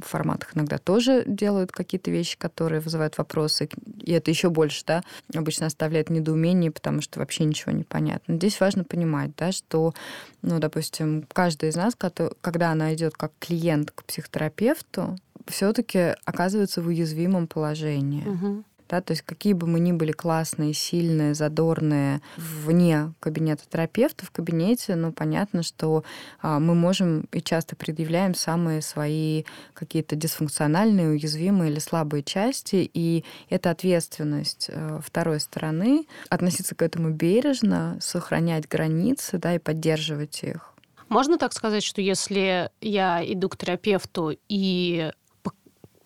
[0.02, 3.68] форматах иногда тоже делают какие-то вещи, которые вызывают вопросы,
[4.00, 5.02] и это еще больше да,
[5.34, 8.36] обычно оставляет недоумение, потому что вообще ничего не понятно.
[8.36, 9.94] Здесь важно понимать, да, что,
[10.42, 11.94] ну, допустим, каждая из нас,
[12.40, 18.26] когда она идет как клиент к психотерапевту, все-таки оказывается в уязвимом положении.
[18.26, 18.64] Угу.
[18.88, 24.30] Да, то есть какие бы мы ни были классные, сильные, задорные вне кабинета терапевта, в
[24.30, 26.04] кабинете, ну, понятно, что
[26.42, 33.24] а, мы можем и часто предъявляем самые свои какие-то дисфункциональные, уязвимые или слабые части, и
[33.48, 40.74] это ответственность а, второй стороны относиться к этому бережно, сохранять границы, да, и поддерживать их.
[41.08, 45.12] Можно так сказать, что если я иду к терапевту и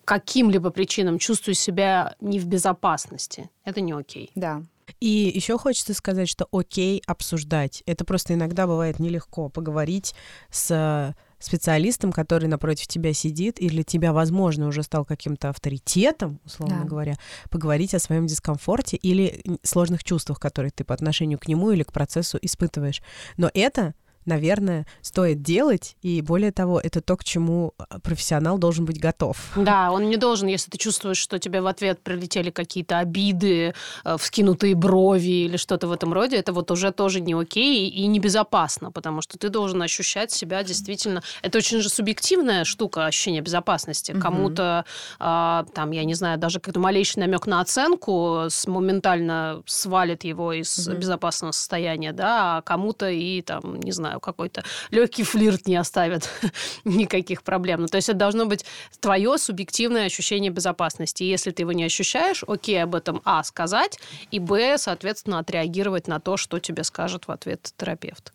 [0.09, 4.31] каким-либо причинам чувствую себя не в безопасности, это не окей.
[4.33, 4.63] Да.
[4.99, 7.83] И еще хочется сказать, что окей обсуждать.
[7.85, 10.15] Это просто иногда бывает нелегко поговорить
[10.49, 16.87] с специалистом, который напротив тебя сидит, или тебя, возможно, уже стал каким-то авторитетом, условно Да.
[16.87, 17.15] говоря,
[17.51, 21.93] поговорить о своем дискомфорте или сложных чувствах, которые ты по отношению к нему или к
[21.93, 23.03] процессу испытываешь.
[23.37, 23.93] Но это
[24.29, 29.37] наверное, стоит делать, и более того, это то, к чему а, профессионал должен быть готов.
[29.55, 33.73] Да, он не должен, если ты чувствуешь, что тебе в ответ прилетели какие-то обиды,
[34.05, 38.07] э, вскинутые брови или что-то в этом роде, это вот уже тоже не окей и
[38.07, 41.21] небезопасно, потому что ты должен ощущать себя действительно...
[41.41, 44.11] Это очень же субъективная штука, ощущение безопасности.
[44.11, 44.21] Мгм.
[44.21, 44.85] Кому-то,
[45.19, 50.87] а, там, я не знаю, даже какой-то малейший намек на оценку моментально свалит его из
[50.87, 50.99] Мгм.
[50.99, 56.29] безопасного состояния, да, а кому-то и, там, не знаю, какой-то легкий флирт не оставит
[56.85, 57.81] никаких проблем.
[57.81, 58.65] Ну, то есть это должно быть
[58.99, 61.23] твое субъективное ощущение безопасности.
[61.23, 63.99] И если ты его не ощущаешь, окей, об этом, а, сказать,
[64.31, 68.33] и, б, соответственно, отреагировать на то, что тебе скажет в ответ терапевт.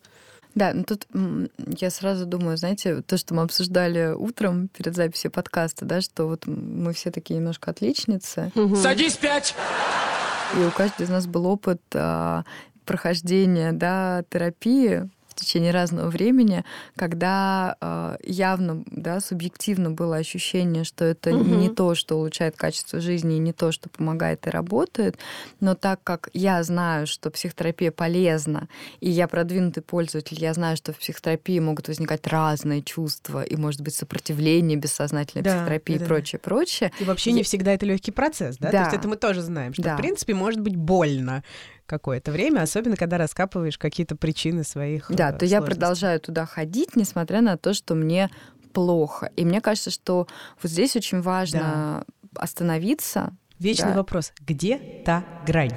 [0.54, 1.06] Да, ну тут
[1.78, 6.46] я сразу думаю, знаете, то, что мы обсуждали утром перед записью подкаста, да, что вот
[6.46, 9.54] мы все такие немножко отличницы, Садись пять!
[10.56, 12.44] и у каждой из нас был опыт а,
[12.84, 16.64] прохождения да, терапии в течение разного времени,
[16.96, 21.58] когда а, явно, да, субъективно было ощущение, что это Мгм.
[21.60, 25.16] не то, что улучшает качество жизни, и не то, что помогает и работает.
[25.60, 28.68] Но так как я знаю, что психотерапия полезна,
[29.00, 33.80] и я продвинутый пользователь, я знаю, что в психотерапии могут возникать разные чувства, и может
[33.80, 36.04] быть сопротивление бессознательной Да, психотерапии да.
[36.04, 36.92] и прочее, прочее.
[37.00, 38.70] И вообще не всегда это легкий процесс, да?
[38.70, 38.78] Да.
[38.84, 39.94] То есть это мы тоже знаем, что, Да.
[39.94, 41.42] в принципе, может быть больно
[41.86, 46.96] какое-то время, особенно когда раскапываешь какие-то причины своих Да, э, то я продолжаю туда ходить,
[46.96, 48.30] несмотря на то, что мне
[48.72, 49.30] плохо.
[49.36, 50.26] И мне кажется, что
[50.62, 53.32] вот здесь очень важно остановиться.
[53.58, 53.98] Вечный Да.
[53.98, 54.32] вопрос.
[54.40, 55.72] Где та грань?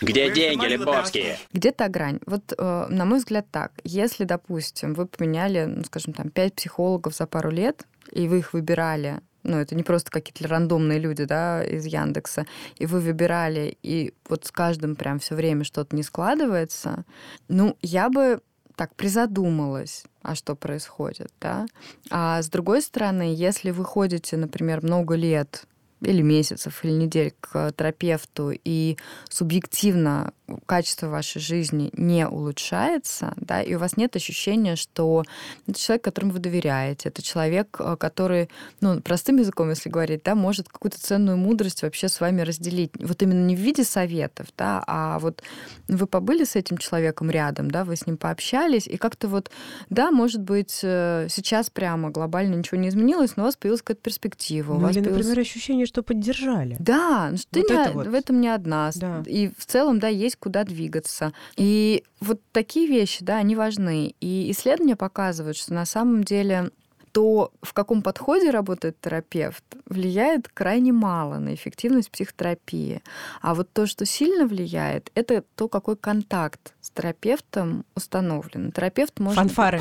[0.00, 1.38] Где деньги, Лебовские?
[1.52, 2.20] Где та грань?
[2.26, 3.72] Вот, э, на мой взгляд, так.
[3.84, 8.52] Если, допустим, вы поменяли, ну, скажем, там, пять психологов за пару лет, и вы их
[8.52, 14.14] выбирали, ну, это не просто какие-то рандомные люди, да, из Яндекса, и вы выбирали, и
[14.28, 17.04] вот с каждым прям все время что-то не складывается,
[17.48, 18.40] ну, я бы
[18.76, 21.66] так призадумалась, а что происходит, да.
[22.10, 25.66] А с другой стороны, если вы ходите, например, много лет
[26.00, 28.96] или месяцев, или недель к терапевту, и
[29.28, 30.32] субъективно
[30.66, 35.24] качество вашей жизни не улучшается, да, и у вас нет ощущения, что
[35.66, 38.48] это человек, которому вы доверяете, это человек, э, который,
[38.80, 42.92] ну, простым языком, если говорить, да, может какую-то ценную мудрость вообще с вами разделить.
[42.98, 45.42] Вот именно не в виде советов, да, а вот
[45.86, 49.50] вы побыли с этим человеком рядом, да, вы с ним пообщались, и как-то вот,
[49.90, 54.00] да, может быть, э, сейчас прямо глобально ничего не изменилось, но у вас появилась какая-то
[54.02, 54.72] перспектива.
[54.72, 56.76] у Ну, вас или, появилась- например, ощущение, что поддержали.
[56.78, 58.06] да, ну что ты Вот не вот.
[58.06, 58.90] в этом не одна.
[58.94, 59.22] Да.
[59.26, 61.32] И в целом, да, есть куда двигаться.
[61.56, 64.14] И вот такие вещи, да, они важны.
[64.20, 66.70] И исследования показывают, что на самом деле
[67.12, 73.02] то, в каком подходе работает терапевт, влияет крайне мало на эффективность психотерапии.
[73.40, 78.72] А вот то, что сильно влияет, это то, какой контакт с терапевтом установлен.
[78.72, 79.38] Терапевт может...
[79.38, 79.80] Фанфары.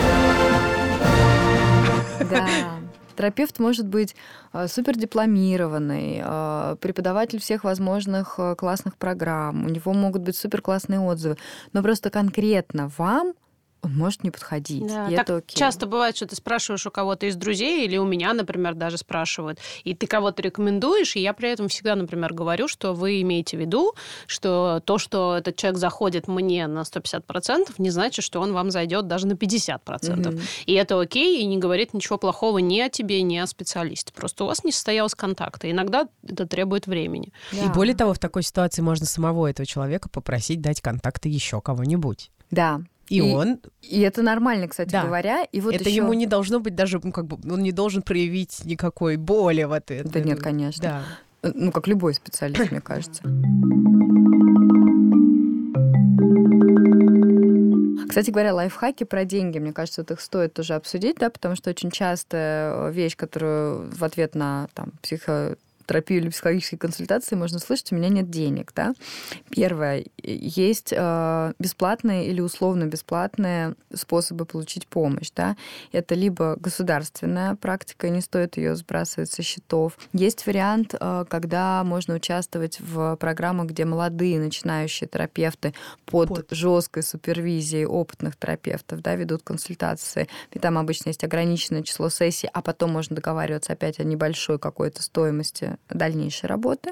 [2.30, 2.48] Да.
[3.18, 4.16] Терапевт может быть
[4.54, 11.38] э, супердипломированный, э, преподаватель всех возможных э, классных программ, у него могут быть суперклассные отзывы,
[11.74, 13.34] но просто конкретно вам
[13.82, 14.88] он может не подходить.
[14.88, 15.58] Да, и так это окей.
[15.58, 19.60] часто бывает, что ты спрашиваешь у кого-то из друзей, или у меня, например, даже спрашивают,
[19.84, 23.60] и ты кого-то рекомендуешь, и я при этом всегда, например, говорю, что вы имеете в
[23.60, 23.94] виду,
[24.26, 29.08] что то, что этот человек заходит мне на 150%, не значит, что он вам зайдет
[29.08, 30.32] даже на 50%.
[30.32, 30.40] Мгм.
[30.66, 34.12] И это окей, и не говорит ничего плохого ни о тебе, ни о специалисте.
[34.14, 35.70] Просто у вас не состоялось контакта.
[35.70, 37.32] Иногда это требует времени.
[37.52, 37.74] И Да.
[37.74, 42.32] более того, в такой ситуации можно самого этого человека попросить дать контакты еще кого-нибудь.
[42.52, 42.82] Да.
[43.10, 45.04] И, И- он, И это нормально, кстати Да.
[45.06, 45.44] говоря.
[45.44, 48.02] И вот это ещё- ему не должно быть даже, ну, как бы, он не должен
[48.02, 50.08] проявить никакой боли в ответ.
[50.12, 50.84] Да нет, конечно.
[50.84, 51.04] Да.
[51.50, 53.22] Э, Ну, как любой специалист, мне кажется.
[58.10, 61.70] Кстати говоря, лайфхаки про деньги, мне кажется, вот их стоит тоже обсудить, да, потому что
[61.70, 65.56] очень частая вещь, которую в ответ на там, психо
[65.88, 68.94] терапию или психологические консультации, можно слышать, у меня нет денег, да.
[69.50, 75.56] Первое, есть э, бесплатные или условно бесплатные способы получить помощь, да.
[75.92, 79.98] Это либо государственная практика, не стоит ее сбрасывать со счетов.
[80.14, 85.74] Есть вариант, э, когда можно участвовать в программах, где молодые начинающие терапевты
[86.06, 86.48] под, под.
[86.52, 90.28] жесткой супервизией опытных терапевтов, да, ведут консультации.
[90.52, 95.02] И там обычно есть ограниченное число сессий, а потом можно договариваться опять о небольшой какой-то
[95.02, 96.92] стоимости дальнейшей работы.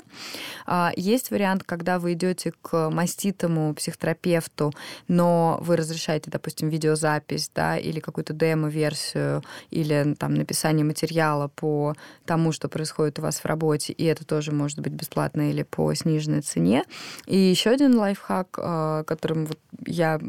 [0.65, 4.73] А, есть вариант, когда вы идете к маститому психотерапевту,
[5.07, 11.95] но вы разрешаете, допустим, видеозапись, да, или какую-то демо-версию, или там написание материала по
[12.25, 15.93] тому, что происходит у вас в работе, и это тоже может быть бесплатно или по
[15.93, 16.83] сниженной цене.
[17.25, 20.19] И еще один лайфхак, а, которым вот я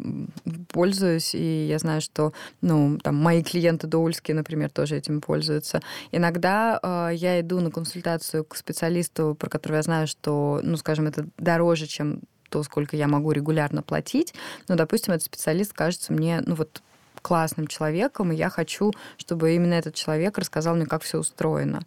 [0.68, 5.80] пользуюсь, и я знаю, что ну, там, мои клиенты доульские, например, тоже этим пользуются.
[6.12, 11.06] Иногда э, я иду на консультацию к специалисту, про которого я знаю, что, ну, скажем,
[11.06, 14.35] это дороже, чем то, сколько я могу регулярно платить.
[14.68, 16.82] Но, допустим, этот специалист кажется мне, ну вот
[17.26, 21.80] классным человеком, и я хочу, чтобы именно этот человек рассказал мне, как все устроено.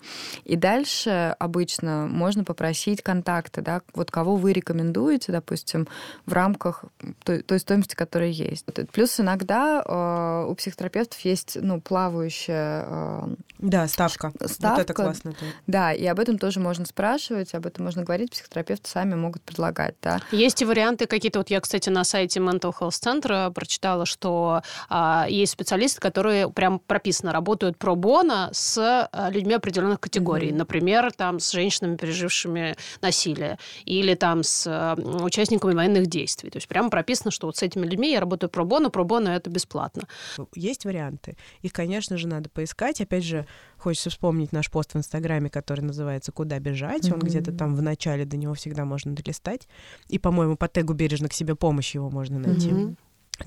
[0.44, 5.88] И дальше обычно можно попросить контакты, да, вот кого вы рекомендуете, допустим,
[6.26, 6.84] в рамках
[7.24, 8.66] той, той стоимости, которая есть.
[8.92, 12.84] Плюс иногда э, у психотерапевтов есть, ну, плавающая...
[12.86, 14.34] Э, да, ставка.
[14.46, 14.76] Ставка.
[14.76, 15.34] Вот это классно.
[15.68, 19.96] Да, и об этом тоже можно спрашивать, об этом можно говорить, психотерапевты сами могут предлагать,
[20.02, 20.20] да.
[20.34, 25.28] Есть и варианты какие-то, вот я, кстати, на сайте Mental Health Center прочитала, что а,
[25.30, 28.78] есть специалисты, которые прям прописано работают про бона с
[29.12, 30.50] э, людьми определенных категорий.
[30.50, 30.58] Mm-hmm.
[30.58, 36.50] Например, там с женщинами, пережившими насилие, или там с э, участниками военных действий.
[36.50, 39.30] То есть прямо прописано, что вот с этими людьми я работаю про бона, про бона
[39.30, 40.04] это бесплатно.
[40.56, 41.38] Есть варианты.
[41.62, 43.02] Их, конечно же, надо поискать.
[43.02, 43.46] Опять же,
[43.78, 47.06] хочется вспомнить наш пост в Инстаграме, который называется «Куда бежать?».
[47.06, 47.14] Mm-hmm.
[47.14, 49.68] Он где-то там в начале, до него всегда можно долистать.
[50.08, 52.70] И, по-моему, по тегу «Бережно к себе помощь» его можно найти.
[52.70, 52.96] Mm-hmm.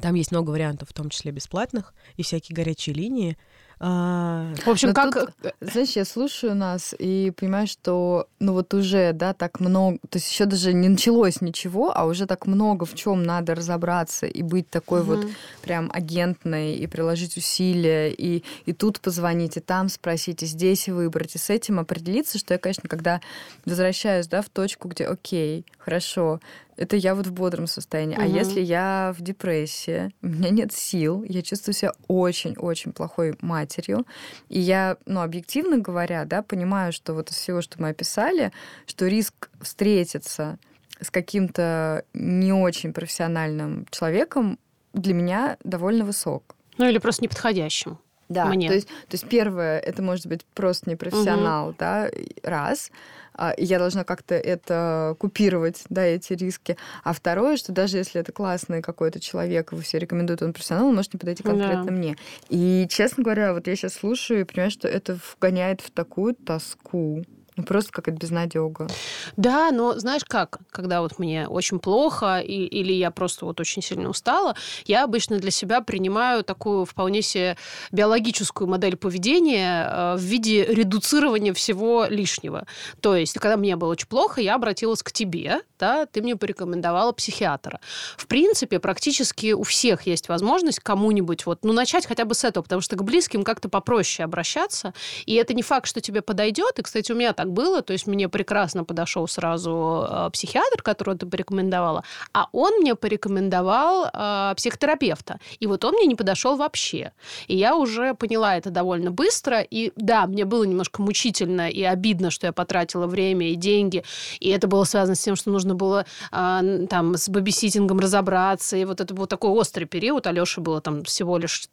[0.00, 3.36] Там есть много вариантов, в том числе бесплатных, и всякие горячие линии.
[3.84, 4.54] А...
[4.64, 5.12] В общем, Но как...
[5.12, 10.18] Тут, знаешь, я слушаю нас и понимаю, что ну вот уже, да, так много, то
[10.18, 14.42] есть еще даже не началось ничего, а уже так много в чем надо разобраться и
[14.42, 15.14] быть такой угу.
[15.14, 15.26] вот
[15.62, 21.34] прям агентной, и приложить усилия, и, и тут позвонить, и там спросить, и здесь выбрать,
[21.34, 23.20] и с этим определиться, что я, конечно, когда
[23.64, 26.38] возвращаюсь, да, в точку, где, окей, хорошо,
[26.82, 28.16] это я вот в бодром состоянии.
[28.16, 28.22] Угу.
[28.22, 34.04] А если я в депрессии, у меня нет сил, я чувствую себя очень-очень плохой матерью,
[34.48, 38.52] и я, ну, объективно говоря, да, понимаю, что вот из всего, что мы описали,
[38.86, 40.58] что риск встретиться
[41.00, 44.58] с каким-то не очень профессиональным человеком
[44.92, 46.56] для меня довольно высок.
[46.78, 47.98] Ну или просто неподходящим.
[48.28, 48.68] Да, мне.
[48.68, 51.76] То, есть, то есть первое, это может быть просто непрофессионал, угу.
[51.78, 52.08] да,
[52.42, 52.90] раз.
[53.34, 56.76] А, я должна как-то это купировать, да, эти риски.
[57.04, 60.94] А второе, что даже если это классный какой-то человек, вы все рекомендуют, он профессионал, он
[60.94, 61.92] может не подойти конкретно да.
[61.92, 62.16] мне.
[62.48, 67.24] И, честно говоря, вот я сейчас слушаю и понимаю, что это вгоняет в такую тоску.
[67.62, 68.88] Ну, просто как это безнадега.
[69.36, 73.82] Да, но знаешь как, когда вот мне очень плохо и, или я просто вот очень
[73.82, 77.56] сильно устала, я обычно для себя принимаю такую вполне себе
[77.92, 82.66] биологическую модель поведения э, в виде редуцирования всего лишнего.
[83.00, 87.12] То есть, когда мне было очень плохо, я обратилась к тебе, да, ты мне порекомендовала
[87.12, 87.80] психиатра.
[88.16, 92.64] В принципе, практически у всех есть возможность кому-нибудь вот, ну, начать хотя бы с этого,
[92.64, 94.94] потому что к близким как-то попроще обращаться,
[95.26, 97.82] и это не факт, что тебе подойдет, и, кстати, у меня так было.
[97.82, 104.06] То есть мне прекрасно подошел сразу э, психиатр, которого ты порекомендовала, а он мне порекомендовал
[104.12, 105.38] э, психотерапевта.
[105.60, 107.12] И вот он мне не подошел вообще.
[107.46, 109.60] И я уже поняла это довольно быстро.
[109.60, 114.04] И да, мне было немножко мучительно и обидно, что я потратила время и деньги.
[114.40, 118.76] И это было связано с тем, что нужно было э, там с бабиситингом разобраться.
[118.76, 120.26] И вот это был такой острый период.
[120.26, 121.68] Алёше было там всего лишь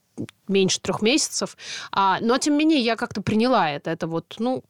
[0.48, 1.58] меньше трех месяцев.
[1.92, 3.90] А, но, тем не менее, я как-то приняла это.
[3.90, 4.64] Это вот, ну,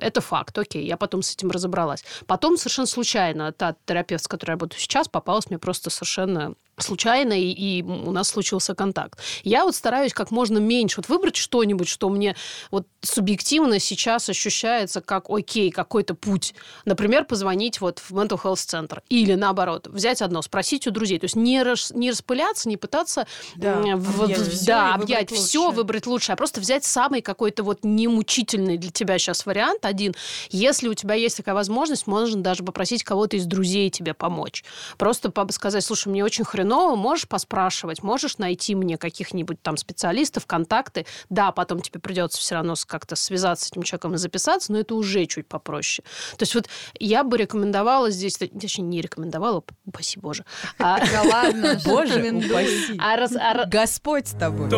[0.00, 2.04] это факт, окей, я потом с этим разобралась.
[2.26, 7.32] Потом совершенно случайно та терапевт, с которой я работаю сейчас, попалась мне просто совершенно случайно,
[7.32, 9.18] и, и у нас случился контакт.
[9.42, 12.36] Я вот стараюсь как можно меньше вот выбрать что-нибудь, что мне
[12.70, 16.54] вот субъективно сейчас ощущается как окей, какой-то путь.
[16.84, 19.02] Например, позвонить вот в mental health центр.
[19.08, 21.18] Или наоборот, взять одно, спросить у друзей.
[21.18, 25.30] То есть не, рас, не распыляться, не пытаться да, в, объять, в, все, да, объять
[25.30, 30.14] все, выбрать лучше, а просто взять самый какой-то вот немучительный для тебя сейчас вариант один.
[30.50, 34.64] Если у тебя есть такая возможность, можно даже попросить кого-то из друзей тебе помочь.
[34.96, 40.46] Просто сказать, слушай, мне очень хреново хреново, можешь поспрашивать, можешь найти мне каких-нибудь там специалистов,
[40.46, 41.06] контакты.
[41.30, 44.94] Да, потом тебе придется все равно как-то связаться с этим человеком и записаться, но это
[44.94, 46.06] уже чуть попроще.
[46.36, 50.44] То есть вот я бы рекомендовала здесь, точнее, не рекомендовала, упаси боже,
[50.78, 52.98] а, Да ладно, Боже, упаси.
[52.98, 54.68] а а Господь с тобой.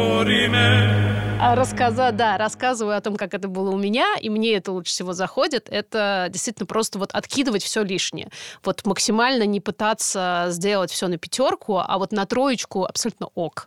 [1.43, 4.93] А рассказа, да, рассказываю о том, как это было у меня, и мне это лучше
[4.93, 5.68] всего заходит.
[5.70, 8.28] Это действительно просто вот откидывать все лишнее.
[8.62, 13.66] Вот максимально не пытаться сделать все на пятерку, а вот на троечку абсолютно ок.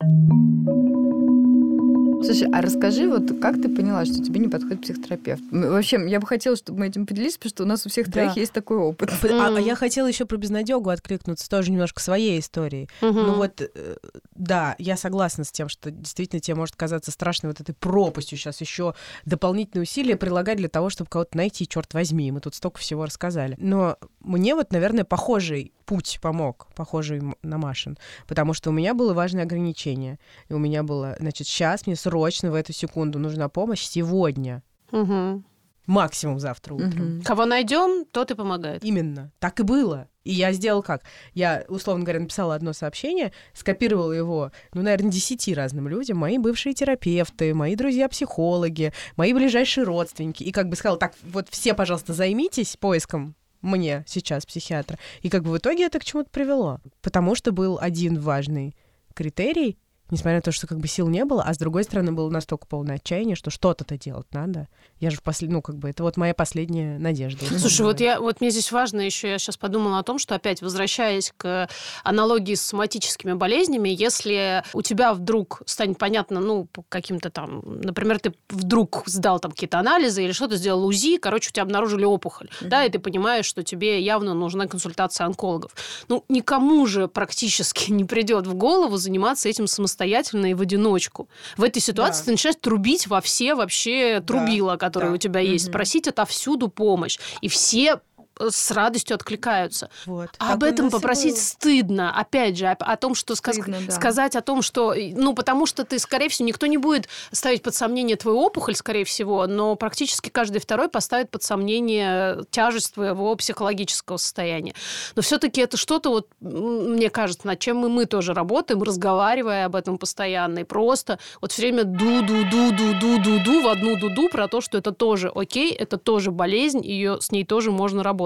[2.25, 5.43] Слушай, а расскажи, вот как ты поняла, что тебе не подходит психотерапевт?
[5.51, 8.13] Вообще, я бы хотела, чтобы мы этим поделились, потому что у нас у всех Да.
[8.13, 9.11] троих есть такой опыт.
[9.29, 12.89] А, а я хотела еще про безнадегу откликнуться, тоже немножко своей историей.
[13.01, 13.25] Мгм.
[13.25, 13.95] Ну вот, э,
[14.35, 18.61] да, я согласна с тем, что действительно тебе может казаться страшной вот этой пропастью сейчас
[18.61, 18.95] еще
[19.25, 22.31] дополнительные усилия прилагать для того, чтобы кого-то найти, черт возьми.
[22.31, 23.55] Мы тут столько всего рассказали.
[23.59, 27.97] Но мне вот, наверное, похожий путь помог, похожий на Машин,
[28.27, 30.17] потому что у меня было важное ограничение.
[30.49, 35.43] И у меня было, значит, сейчас мне срочно в эту секунду нужна помощь сегодня, Мгм.
[35.85, 37.15] максимум завтра утром.
[37.15, 37.21] Мгм.
[37.23, 38.83] Кого найдем, тот и помогает.
[38.83, 39.31] Именно.
[39.39, 40.07] Так и было.
[40.23, 41.01] И я сделал как?
[41.33, 46.73] Я, условно говоря, написала одно сообщение, скопировала его, ну, наверное, десяти разным людям, мои бывшие
[46.73, 50.43] терапевты, мои друзья-психологи, мои ближайшие родственники.
[50.43, 54.99] И как бы сказала, так, вот все, пожалуйста, займитесь поиском мне сейчас психиатра.
[55.21, 56.79] И как бы в итоге это к чему-то привело.
[57.01, 58.75] Потому что был один важный
[59.15, 59.79] критерий,
[60.09, 62.67] несмотря на то, что как бы сил не было, а с другой стороны было настолько
[62.67, 64.67] полное отчаяние, что что-то-то делать надо.
[64.99, 65.49] Я же в послед...
[65.49, 67.45] ну, как бы, это вот моя последняя надежда.
[67.59, 70.61] Слушай, вот, я, вот мне здесь важно еще, я сейчас подумала о том, что опять
[70.61, 71.67] возвращаясь к
[72.03, 78.19] аналогии с соматическими болезнями, если у тебя вдруг станет понятно, ну, по каким-то там, например,
[78.19, 82.49] ты вдруг сдал там какие-то анализы или что-то сделал УЗИ, короче, у тебя обнаружили опухоль,
[82.61, 85.75] да, и ты понимаешь, что тебе явно нужна консультация онкологов.
[86.07, 90.02] Ну, никому же практически не придет в голову заниматься этим самостоятельно
[90.45, 91.27] и в одиночку.
[91.57, 92.25] В этой ситуации Да.
[92.25, 95.15] ты начинаешь трубить во все вообще трубила, которые да.
[95.15, 95.73] у тебя есть, Мгм.
[95.73, 97.17] просить отовсюду помощь.
[97.41, 97.99] И все
[98.39, 99.89] с радостью откликаются.
[100.05, 100.29] Вот.
[100.39, 101.41] А об этом попросить было.
[101.41, 102.19] стыдно.
[102.19, 103.91] Опять же, о, о том, что сказ- Стыдно, да.
[103.93, 104.93] сказать о том, что...
[104.95, 109.05] Ну, потому что ты, скорее всего, никто не будет ставить под сомнение твою опухоль, скорее
[109.05, 114.73] всего, но практически каждый второй поставит под сомнение тяжесть твоего психологического состояния.
[115.15, 119.75] Но все-таки это что-то, вот, мне кажется, над чем и мы тоже работаем, разговаривая об
[119.75, 120.59] этом постоянно.
[120.59, 125.71] И просто вот все время ду-ду-ду-ду-ду-ду-ду в одну дуду про то, что это тоже окей,
[125.71, 128.22] это тоже болезнь, ее с ней тоже можно работать.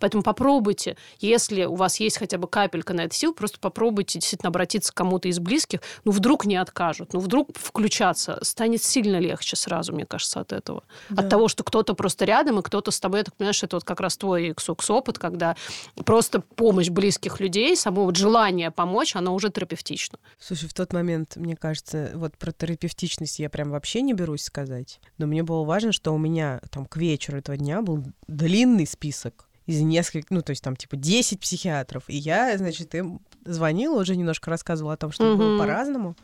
[0.00, 4.48] Поэтому попробуйте, если у вас есть хотя бы капелька на это сил, просто попробуйте действительно
[4.48, 5.80] обратиться к кому-то из близких.
[6.04, 8.38] Ну, вдруг не откажут, ну, вдруг включаться.
[8.42, 10.84] Станет сильно легче сразу, мне кажется, от этого.
[11.16, 13.76] От того, что кто-то просто рядом, и кто-то с тобой, я так понимаю, что это
[13.76, 15.56] вот как раз твой ксукс-опыт, когда
[16.04, 20.18] просто помощь близких людей, само вот желание помочь, оно уже терапевтично.
[20.38, 25.00] Слушай, в тот момент, мне кажется, вот про терапевтичность я прям вообще не берусь сказать.
[25.18, 29.37] Но мне было важно, что у меня там к вечеру этого дня был длинный список
[29.68, 32.02] из нескольких, ну, то есть там типа 10 психиатров.
[32.08, 35.58] И я, значит, им звонила, уже немножко рассказывала о том, что было Мгм.
[35.58, 36.16] по-разному.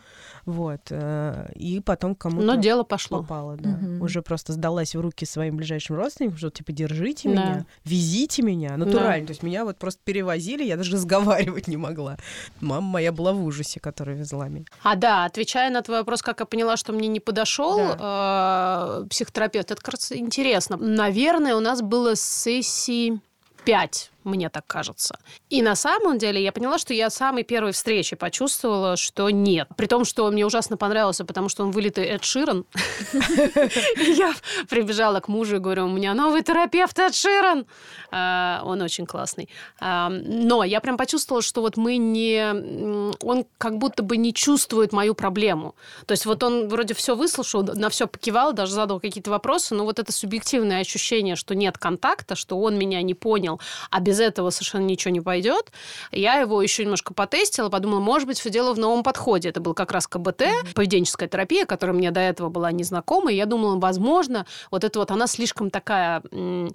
[0.47, 0.81] Вот.
[0.91, 3.21] э, И потом кому-то Но дело пошло.
[3.21, 3.71] попало, да.
[3.71, 4.01] Мгм.
[4.03, 7.35] Уже просто сдалась в руки своим ближайшим родственникам, что типа держите Да.
[7.35, 9.27] меня, везите меня, натурально.
[9.27, 12.17] То есть меня вот просто перевозили, я даже разговаривать не могла.
[12.61, 14.65] Мама моя была в ужасе, которая везла меня.
[14.83, 19.71] А да, отвечая на твой вопрос, как я поняла, что мне не подошел э, психотерапевт,
[19.71, 20.77] это раз интересно.
[20.79, 23.21] Наверное, у нас было сессий
[23.65, 25.18] 5, мне так кажется.
[25.51, 29.68] И на самом деле я поняла, что я самой первой встречи почувствовала, что нет.
[29.77, 32.64] При том, что он мне ужасно понравился, потому что он вылитый Эд Ширан.
[33.12, 34.35] Я
[34.68, 37.66] прибежала к мужу и говорю, у меня новый терапевт Эд Ширан.
[38.11, 39.49] А, Он очень классный.
[39.81, 43.14] А, Но я прям почувствовала, что вот мы не...
[43.22, 45.75] Он как будто бы не чувствует мою проблему.
[46.07, 49.85] То есть вот он вроде все выслушал, на все покивал, даже задал какие-то вопросы, но
[49.85, 53.61] вот это субъективное ощущение, что нет контакта, что он меня не понял,
[53.91, 55.73] а без этого совершенно ничего не пойдет.
[56.12, 59.49] Я его еще немножко потестила, подумала, может быть, все дело в новом подходе.
[59.49, 60.45] Это был как раз КБТ,
[60.75, 65.11] поведенческая терапия, которая мне до этого была незнакома, и я думала, возможно, вот это вот
[65.11, 66.69] она слишком такая, э,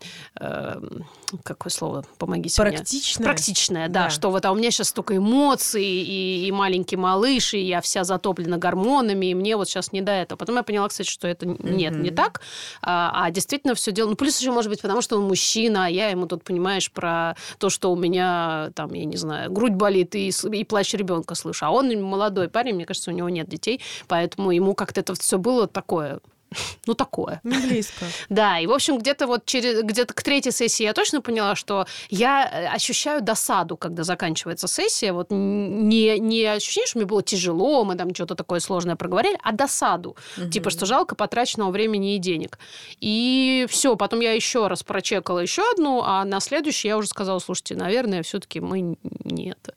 [1.44, 2.72] какое слово, помогите мне.
[2.72, 3.24] Практичная.
[3.26, 4.10] Практичная, да, Да.
[4.10, 8.04] что вот а у меня сейчас столько эмоций, и, и маленький малыш, и я вся
[8.04, 10.38] затоплена гормонами, и мне вот сейчас не до этого.
[10.38, 12.16] Потом я поняла, кстати, что это нет, не Мгм.
[12.16, 12.42] так,
[12.82, 14.10] а, а действительно все дело...
[14.10, 17.36] Ну, плюс еще, может быть, потому что он мужчина, а я ему тут, понимаешь, про
[17.58, 21.66] то, что у меня, там, я не знаю, грудь болит и, и плач ребенка слышу.
[21.66, 25.38] А он молодой парень, мне кажется, у него нет детей, поэтому ему как-то это все
[25.38, 26.20] было такое
[26.86, 27.42] ну, такое.
[27.44, 28.06] Не близко.
[28.30, 31.86] Да, и, в общем, где-то вот через, где-то к третьей сессии я точно поняла, что
[32.10, 35.14] я э, ощущаю досаду, когда заканчивается сессия.
[35.14, 39.52] Вот не, не ощущение, что мне было тяжело, мы там что-то такое сложное проговорили, а
[39.52, 40.16] досаду.
[40.38, 40.52] Мгм.
[40.52, 42.60] Типа, что жалко потраченного времени и денег.
[43.00, 47.40] И все, потом я еще раз прочекала еще одну, а на следующий я уже сказала,
[47.40, 49.74] слушайте, наверное, все-таки мы не это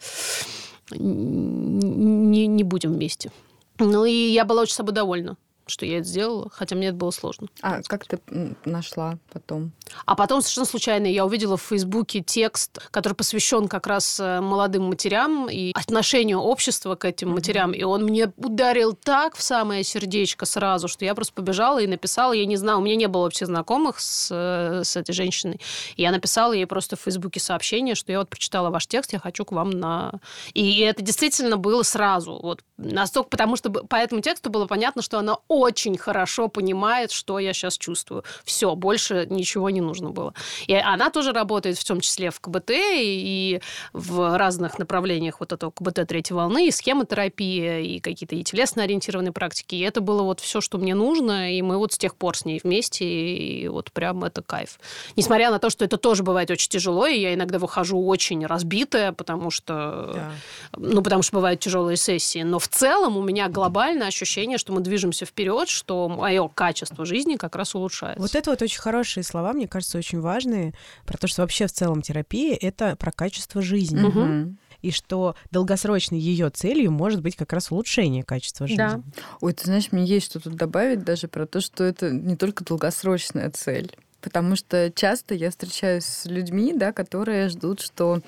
[0.99, 3.31] не, не будем вместе.
[3.79, 5.37] Ну и я была очень собой довольна,
[5.73, 7.49] что я это сделала, хотя мне это было сложно.
[7.63, 8.21] А как ты
[8.65, 9.73] нашла потом?
[10.07, 14.85] А потом совершенно случайно я увидела в Фейсбуке текст, который посвящен как раз э, молодым
[14.85, 17.73] матерям и отношению общества к этим матерям.
[17.73, 22.33] И он мне ударил так в самое сердечко сразу, что я просто побежала и написала.
[22.33, 25.61] Я не знала, у меня не было вообще знакомых с, э, с этой женщиной.
[25.97, 29.19] И я написала ей просто в Фейсбуке сообщение, что я вот прочитала ваш текст, я
[29.19, 30.21] хочу к вам на...
[30.53, 32.39] И это действительно было сразу.
[32.43, 37.39] Вот настолько, потому что по этому тексту было понятно, что она очень хорошо понимает, что
[37.39, 38.25] я сейчас чувствую.
[38.45, 40.35] Все, больше ничего не нужно было.
[40.67, 43.61] И она тоже работает в том числе в КБТ и
[43.93, 49.77] в разных направлениях вот этого КБТ третьей волны, и схемотерапия, и какие-то и телесно-ориентированные практики.
[49.77, 52.45] И это было вот все, что мне нужно, и мы вот с тех пор с
[52.45, 54.79] ней вместе, и вот прям это кайф.
[55.17, 59.13] Несмотря на то, что это тоже бывает очень тяжело, и я иногда выхожу очень разбитая,
[59.13, 60.33] потому что Да.
[60.77, 62.43] ну, потому что бывают тяжелые сессии.
[62.43, 67.37] Но в целом у меня глобальное ощущение, что мы движемся вперед, что мое качество жизни
[67.37, 68.21] как раз улучшается.
[68.21, 70.75] Вот это вот очень хорошие слова, мне кажется, очень важные,
[71.07, 74.01] про то, что вообще в целом терапия— это про качество жизни.
[74.01, 74.59] Мгм.
[74.81, 78.79] И что долгосрочной ее целью может быть как раз улучшение качества жизни.
[78.79, 79.01] Да.
[79.41, 82.65] Ой, ты знаешь, мне есть что тут добавить даже про то, что это не только
[82.65, 83.97] долгосрочная цель.
[84.21, 88.21] Потому что часто я встречаюсь с людьми, да, которые ждут, что,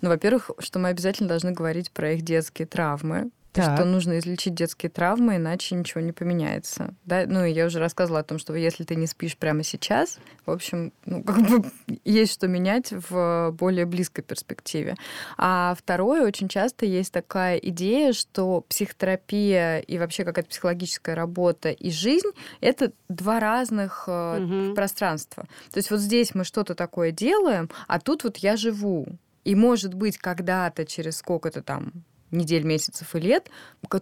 [0.00, 3.76] ну, во-первых, что мы обязательно должны говорить про их детские травмы, Так.
[3.76, 6.94] что нужно излечить детские травмы, иначе ничего не поменяется.
[7.04, 7.24] Да?
[7.26, 10.50] Ну, и я уже рассказывала о том, что если ты не спишь прямо сейчас, в
[10.50, 11.64] общем, ну, как бы
[12.04, 14.94] есть что менять в более близкой перспективе.
[15.36, 21.90] А второе, очень часто есть такая идея, что психотерапия и вообще какая-то психологическая работа и
[21.90, 22.30] жизнь—
[22.60, 24.74] это два разных Мгм.
[24.74, 25.44] пространства.
[25.72, 29.06] То есть вот здесь мы что-то такое делаем, а тут вот я живу.
[29.44, 31.92] И, может быть, когда-то, через сколько-то там
[32.30, 33.50] недель, месяцев и лет,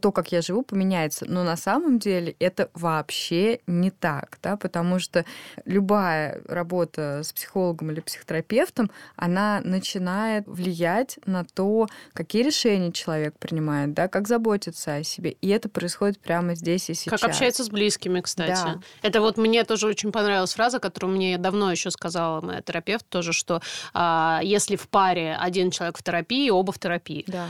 [0.01, 1.25] то, как я живу, поменяется.
[1.29, 5.25] Но на самом деле это вообще не так, да, потому что
[5.65, 13.95] любая работа с психологом или психотерапевтом, она начинает влиять на то, какие решения человек принимает,
[13.95, 15.33] да, как заботиться о себе.
[15.41, 17.21] И это происходит прямо здесь и сейчас.
[17.21, 18.51] Как общается с близкими, кстати.
[18.51, 18.81] Да.
[19.03, 23.33] Это вот мне тоже очень понравилась фраза, которую мне давно еще сказала моя терапевт тоже,
[23.33, 23.61] что
[23.93, 27.25] а, если в паре один человек в терапии, оба в терапии.
[27.27, 27.49] Да.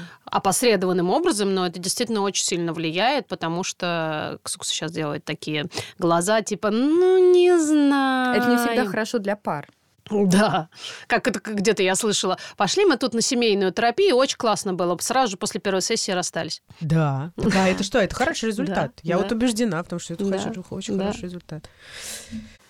[0.65, 5.67] Опосредованным образом, но это действительно очень сильно влияет, потому что Ксукса сейчас делает такие
[5.99, 8.41] глаза, типа, ну, не знаю.
[8.41, 9.69] Это не всегда хорошо для пар.
[10.11, 10.69] Да,
[11.07, 12.37] как это где-то я слышала.
[12.59, 14.97] Пошли мы тут на семейную терапию, очень классно было.
[15.01, 16.63] Сразу же после первой сессии расстались.
[16.81, 17.33] Да.
[17.37, 17.99] Да, это что?
[18.01, 18.93] Это хороший результат.
[18.97, 19.23] Да, Я да.
[19.23, 21.05] вот убеждена в том, что это Да, хороший- очень да.
[21.07, 21.71] хороший результат.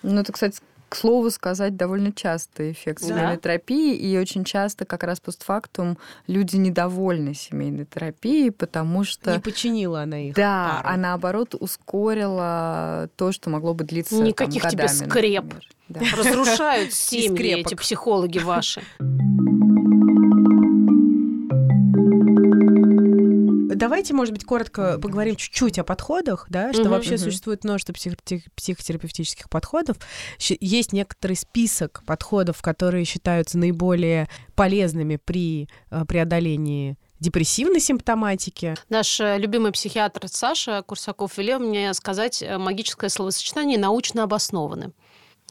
[0.01, 3.07] Ну, это, кстати, к слову сказать, довольно частый эффект Да.
[3.07, 9.33] семейной терапии, и очень часто как раз постфактум люди недовольны семейной терапией, потому что...
[9.33, 10.35] Не починила она их.
[10.35, 10.93] Да, пару.
[10.93, 15.43] а наоборот ускорила то, что могло бы длиться там, Никаких тебе годами, скреп.
[15.43, 15.69] например.
[15.87, 15.99] Да.
[16.17, 18.81] Разрушают семьи эти психологи ваши.
[23.75, 26.91] Давайте, может быть, коротко поговорим чуть-чуть о подходах, да, что Мгм.
[26.91, 27.19] вообще Мгм.
[27.19, 29.97] существует множество психоте- психотерапевтических подходов.
[30.39, 38.75] Есть некоторый список подходов, которые считаются наиболее полезными при э, преодолении депрессивной симптоматики.
[38.89, 44.91] Наш э, любимый психиатр Саша Курсаков велел мне сказать э, магическое словосочетание «научно обоснованы».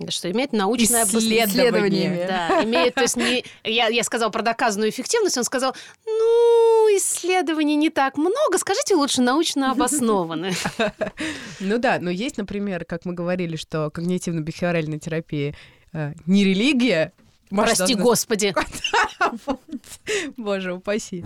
[0.09, 1.05] Что имеет научное.
[1.05, 2.27] Исследованиями.
[2.27, 3.45] Да, имеет, то есть не...
[3.63, 5.75] Я, я сказала про доказанную эффективность, он сказал,
[6.05, 10.53] ну, исследований не так много, скажите лучше научно обоснованы.
[11.61, 15.55] Ну да, но есть, например, как мы говорили, что когнитивно-бихеоральная терапия
[15.93, 17.13] э, не религия.
[17.55, 18.55] Маша Прости, должна- Господи.
[20.37, 21.25] Боже, упаси.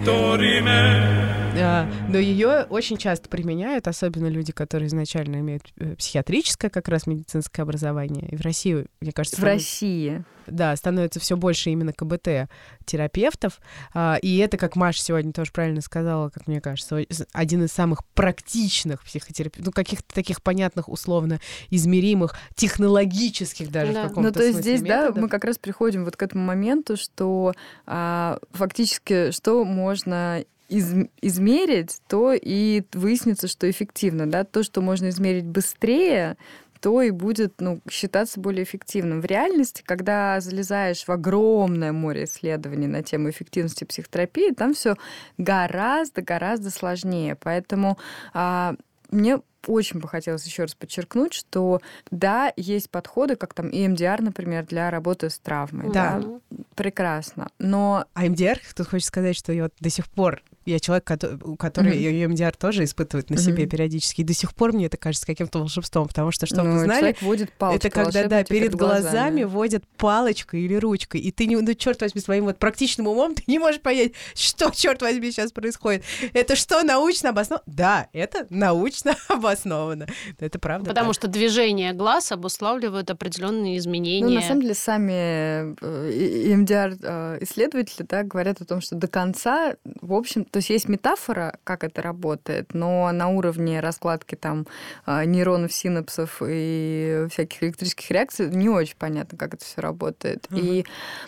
[1.61, 7.07] А, Но ее очень часто применяют, особенно люди, которые изначально имеют э, психиатрическое как раз
[7.07, 8.29] медицинское образование.
[8.29, 10.23] И в России, мне кажется, В России.
[10.51, 13.61] Да, становится все больше именно КБТ-терапевтов.
[13.95, 18.05] А, И это, как Маша сегодня тоже правильно сказала, как мне кажется, один из самых
[18.15, 21.41] практичных психотерапевтов, ну, каких-то таких понятных, условно
[21.71, 24.05] измеримых, технологических даже Да.
[24.05, 25.23] в каком-то Ну, то есть смысле здесь, да, методов.
[25.23, 27.55] мы как раз приходим вот к этому моменту, что
[27.87, 35.09] а, фактически что можно из- измерить, то и выяснится, что эффективно, да, то, что можно
[35.09, 36.37] измерить быстрее,
[36.81, 39.21] то и будет ну, считаться более эффективным.
[39.21, 44.97] В реальности, когда залезаешь в огромное море исследований на тему эффективности психотерапии, там все
[45.37, 47.37] гораздо-гораздо сложнее.
[47.37, 47.99] Поэтому
[48.33, 48.75] а,
[49.11, 54.65] мне очень бы хотелось еще раз подчеркнуть, что да, есть подходы, как там EMDR, например,
[54.67, 55.93] для работы с травмой.
[55.93, 56.21] Да.
[56.21, 56.57] Да.
[56.75, 57.51] Прекрасно.
[57.59, 62.25] Но А МДР, тут хочет сказать, что я вот до сих пор я человек, который
[62.25, 62.33] Мгм.
[62.33, 63.71] МДР тоже испытывает на себе Мгм.
[63.71, 64.21] периодически.
[64.21, 67.17] И до сих пор мне это кажется каким-то волшебством, потому что, чтобы ну, вы знали,
[67.21, 72.01] водит это когда, да, перед глазами водят палочкой или ручкой, и ты, не, ну, черт
[72.01, 76.05] возьми, своим вот практичным умом ты не можешь понять, что, черт возьми, сейчас происходит.
[76.33, 77.63] Это что, научно обосновано?
[77.67, 80.07] Да, это научно обосновано.
[80.39, 80.89] Это правда.
[80.89, 81.15] Потому так.
[81.15, 84.27] что движение глаз обуславливают определенные изменения.
[84.27, 90.45] Ну, на самом деле, сами EMDR-исследователи да, говорят о том, что до конца, в общем,
[90.59, 94.67] то есть есть метафора, как это работает, но на уровне раскладки там
[95.07, 100.49] э, нейронов, синапсов и всяких электрических реакций не очень понятно, как это все работает.
[100.51, 100.61] Мгм.
[100.61, 100.85] И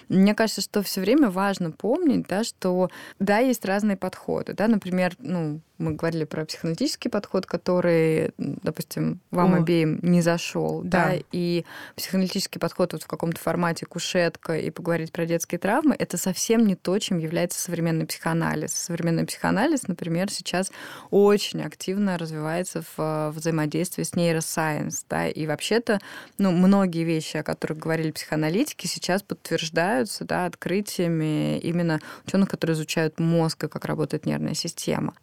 [0.09, 5.15] мне кажется, что все время важно помнить, да, что да, есть разные подходы, да, например,
[5.21, 9.57] ну, мы говорили про психоаналитический подход, который, допустим, вам О.
[9.59, 11.09] обеим не зашел, Да.
[11.09, 11.65] да, и
[11.97, 16.77] психоаналитический подход вот в каком-то формате кушетка и поговорить про детские травмы, это совсем не
[16.77, 18.73] то, чем является современный психоанализ.
[18.73, 20.71] Современный психоанализ, например, сейчас
[21.11, 25.99] очень активно развивается в э, взаимодействии с нейросайенс, да, и вообще-то,
[26.39, 33.19] ну, многие вещи, о которых говорили психоаналитики, сейчас подтверждаются, да, открытиями именно ученых, которые изучают
[33.19, 35.15] мозг и как работает нервная система.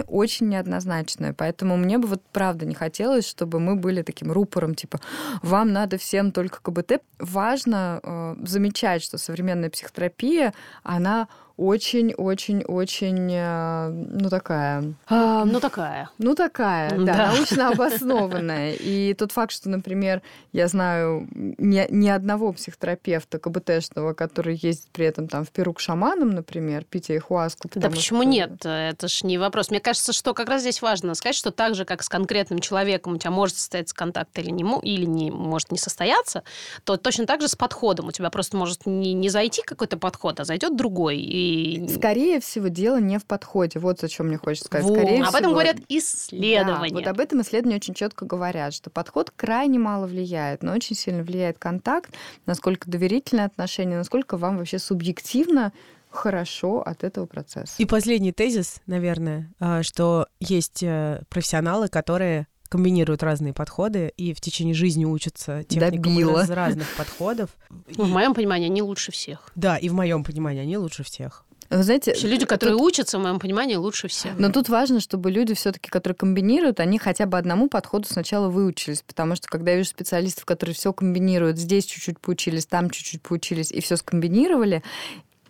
[0.00, 4.74] Исследование очень неоднозначное, поэтому мне бы вот правда не хотелось, чтобы мы были таким рупором,
[4.74, 5.00] типа,
[5.42, 7.02] вам надо всем только КБТ.
[7.18, 11.28] Важно э, замечать, что современная психотерапия, она
[11.60, 14.94] очень-очень-очень, э, ну, такая...
[15.08, 16.10] а, Ну, такая.
[16.18, 17.32] ну, такая, да, Да.
[17.32, 18.74] научно обоснованная.
[18.74, 25.06] И тот факт, что, например, я знаю ни, ни одного психотерапевта КБТшного, который ездит при
[25.06, 27.68] этом там в Перу к шаманам, например, пить айхуаску.
[27.74, 28.52] Да почему что- нет?
[28.66, 29.70] Это ж не вопрос.
[29.70, 33.14] Мне кажется, что как раз здесь важно сказать, что так же, как с конкретным человеком
[33.14, 36.42] у тебя может состояться контакт или не, или не может не состояться,
[36.84, 38.08] то точно так же с подходом.
[38.08, 41.18] У тебя просто может не, не зайти какой-то подход, а зайдет другой.
[41.18, 41.49] И...
[41.88, 43.78] Скорее всего, дело не в подходе.
[43.78, 44.86] Вот о чем мне хочется сказать.
[44.86, 44.96] Вот.
[44.98, 46.94] Скорее Об этом всего, говорят Да, исследования.
[46.94, 51.22] вот об этом исследования очень четко говорят, что подход крайне мало влияет, но очень сильно
[51.22, 52.14] влияет контакт,
[52.46, 55.72] насколько доверительное отношение, насколько вам вообще субъективно
[56.10, 57.74] хорошо от этого процесса.
[57.78, 64.40] И последний тезис, наверное, а, что есть э, профессионалы, которые комбинируют разные подходы и в
[64.40, 66.42] течение жизни учатся техникам Добила.
[66.44, 67.50] из разных подходов.
[67.96, 69.50] В моем понимании, они лучше всех.
[69.54, 71.44] Да, и в моем понимании они лучше всех.
[71.68, 74.36] Вы знаете, Вообще, люди, тут- которые учатся, в моем понимании, лучше всех.
[74.38, 79.02] Но тут важно, чтобы люди все-таки, которые комбинируют, они хотя бы одному подходу сначала выучились,
[79.02, 83.70] потому что когда я вижу специалистов, которые все комбинируют, здесь чуть-чуть поучились, там чуть-чуть поучились
[83.70, 84.82] и все скомбинировали,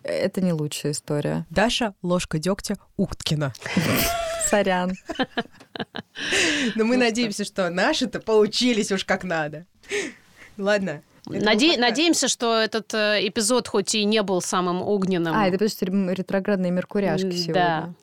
[0.03, 1.45] это не лучшая история.
[1.49, 3.53] Даша ложка дегтя Ухткина.
[4.49, 4.93] Сорян.
[6.75, 9.65] Но мы надеемся, что наши-то поучились уж как надо.
[10.57, 11.01] Ладно.
[11.25, 11.77] Наде-.
[11.77, 15.33] Надеемся, что этот э, эпизод хоть и не был самым огненным.
[15.35, 17.53] А, это потому что ретроградные меркуряшки сегодня.
[17.53, 17.93] Да.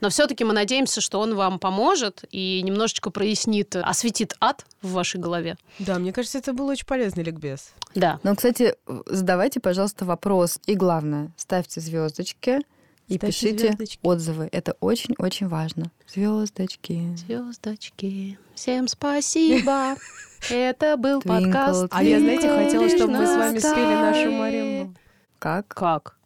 [0.00, 5.18] Но все-таки мы надеемся, что он вам поможет и немножечко прояснит, осветит ад в вашей
[5.18, 5.56] голове.
[5.78, 7.72] Да, мне кажется, это был очень полезный ликбез.
[7.94, 8.20] Да.
[8.22, 8.74] Но, кстати,
[9.06, 10.60] задавайте, пожалуйста, вопрос.
[10.66, 12.60] И главное, ставьте звездочки
[13.08, 13.98] и Ставьте пишите звездочки.
[14.02, 14.48] отзывы.
[14.52, 15.90] Это очень-очень важно.
[16.12, 17.16] Звездочки.
[17.16, 19.94] Звездочки, всем спасибо.
[20.50, 21.86] Это был подкаст.
[21.90, 24.32] А я, знаете, хотела, чтобы мы с «Вечна вами спели нашу сталь».
[24.32, 24.94] маримбу.
[25.38, 25.68] Как?
[25.68, 26.16] Как?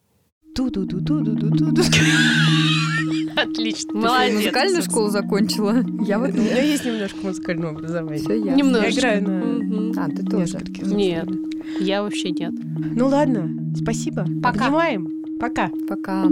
[0.55, 1.83] Ту-ду-ду-ду-ду-ду-ду.
[3.37, 4.35] Отлично, молодец.
[4.37, 5.83] музыкальную школу закончила?
[6.05, 8.19] Я вот У меня есть немножко музыкального образования.
[8.19, 8.55] Все я.
[8.55, 9.07] Немножечко.
[9.07, 10.05] Я играю на.
[10.05, 10.59] А, ты тоже.
[10.83, 11.29] Нет,
[11.81, 12.53] я вообще нет.
[12.97, 14.27] Ну ладно, спасибо.
[14.43, 14.67] Пока.
[14.67, 15.20] Обнимаем.
[15.41, 15.71] Пока.
[15.89, 16.27] Пока.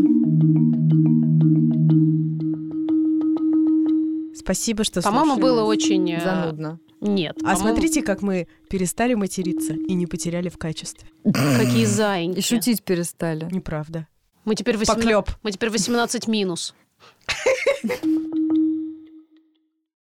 [4.35, 6.11] Спасибо, что По-моему, было очень...
[6.13, 6.79] э, Занудно.
[7.01, 7.37] Нет.
[7.45, 11.09] А смотрите, как мы перестали материться и не потеряли в качестве.
[11.25, 12.39] Какие заиньки.
[12.39, 13.49] И шутить перестали.
[13.51, 14.07] Неправда.
[14.45, 15.31] Мы теперь 18, Поклёб.
[15.43, 16.75] мы теперь 18 минус.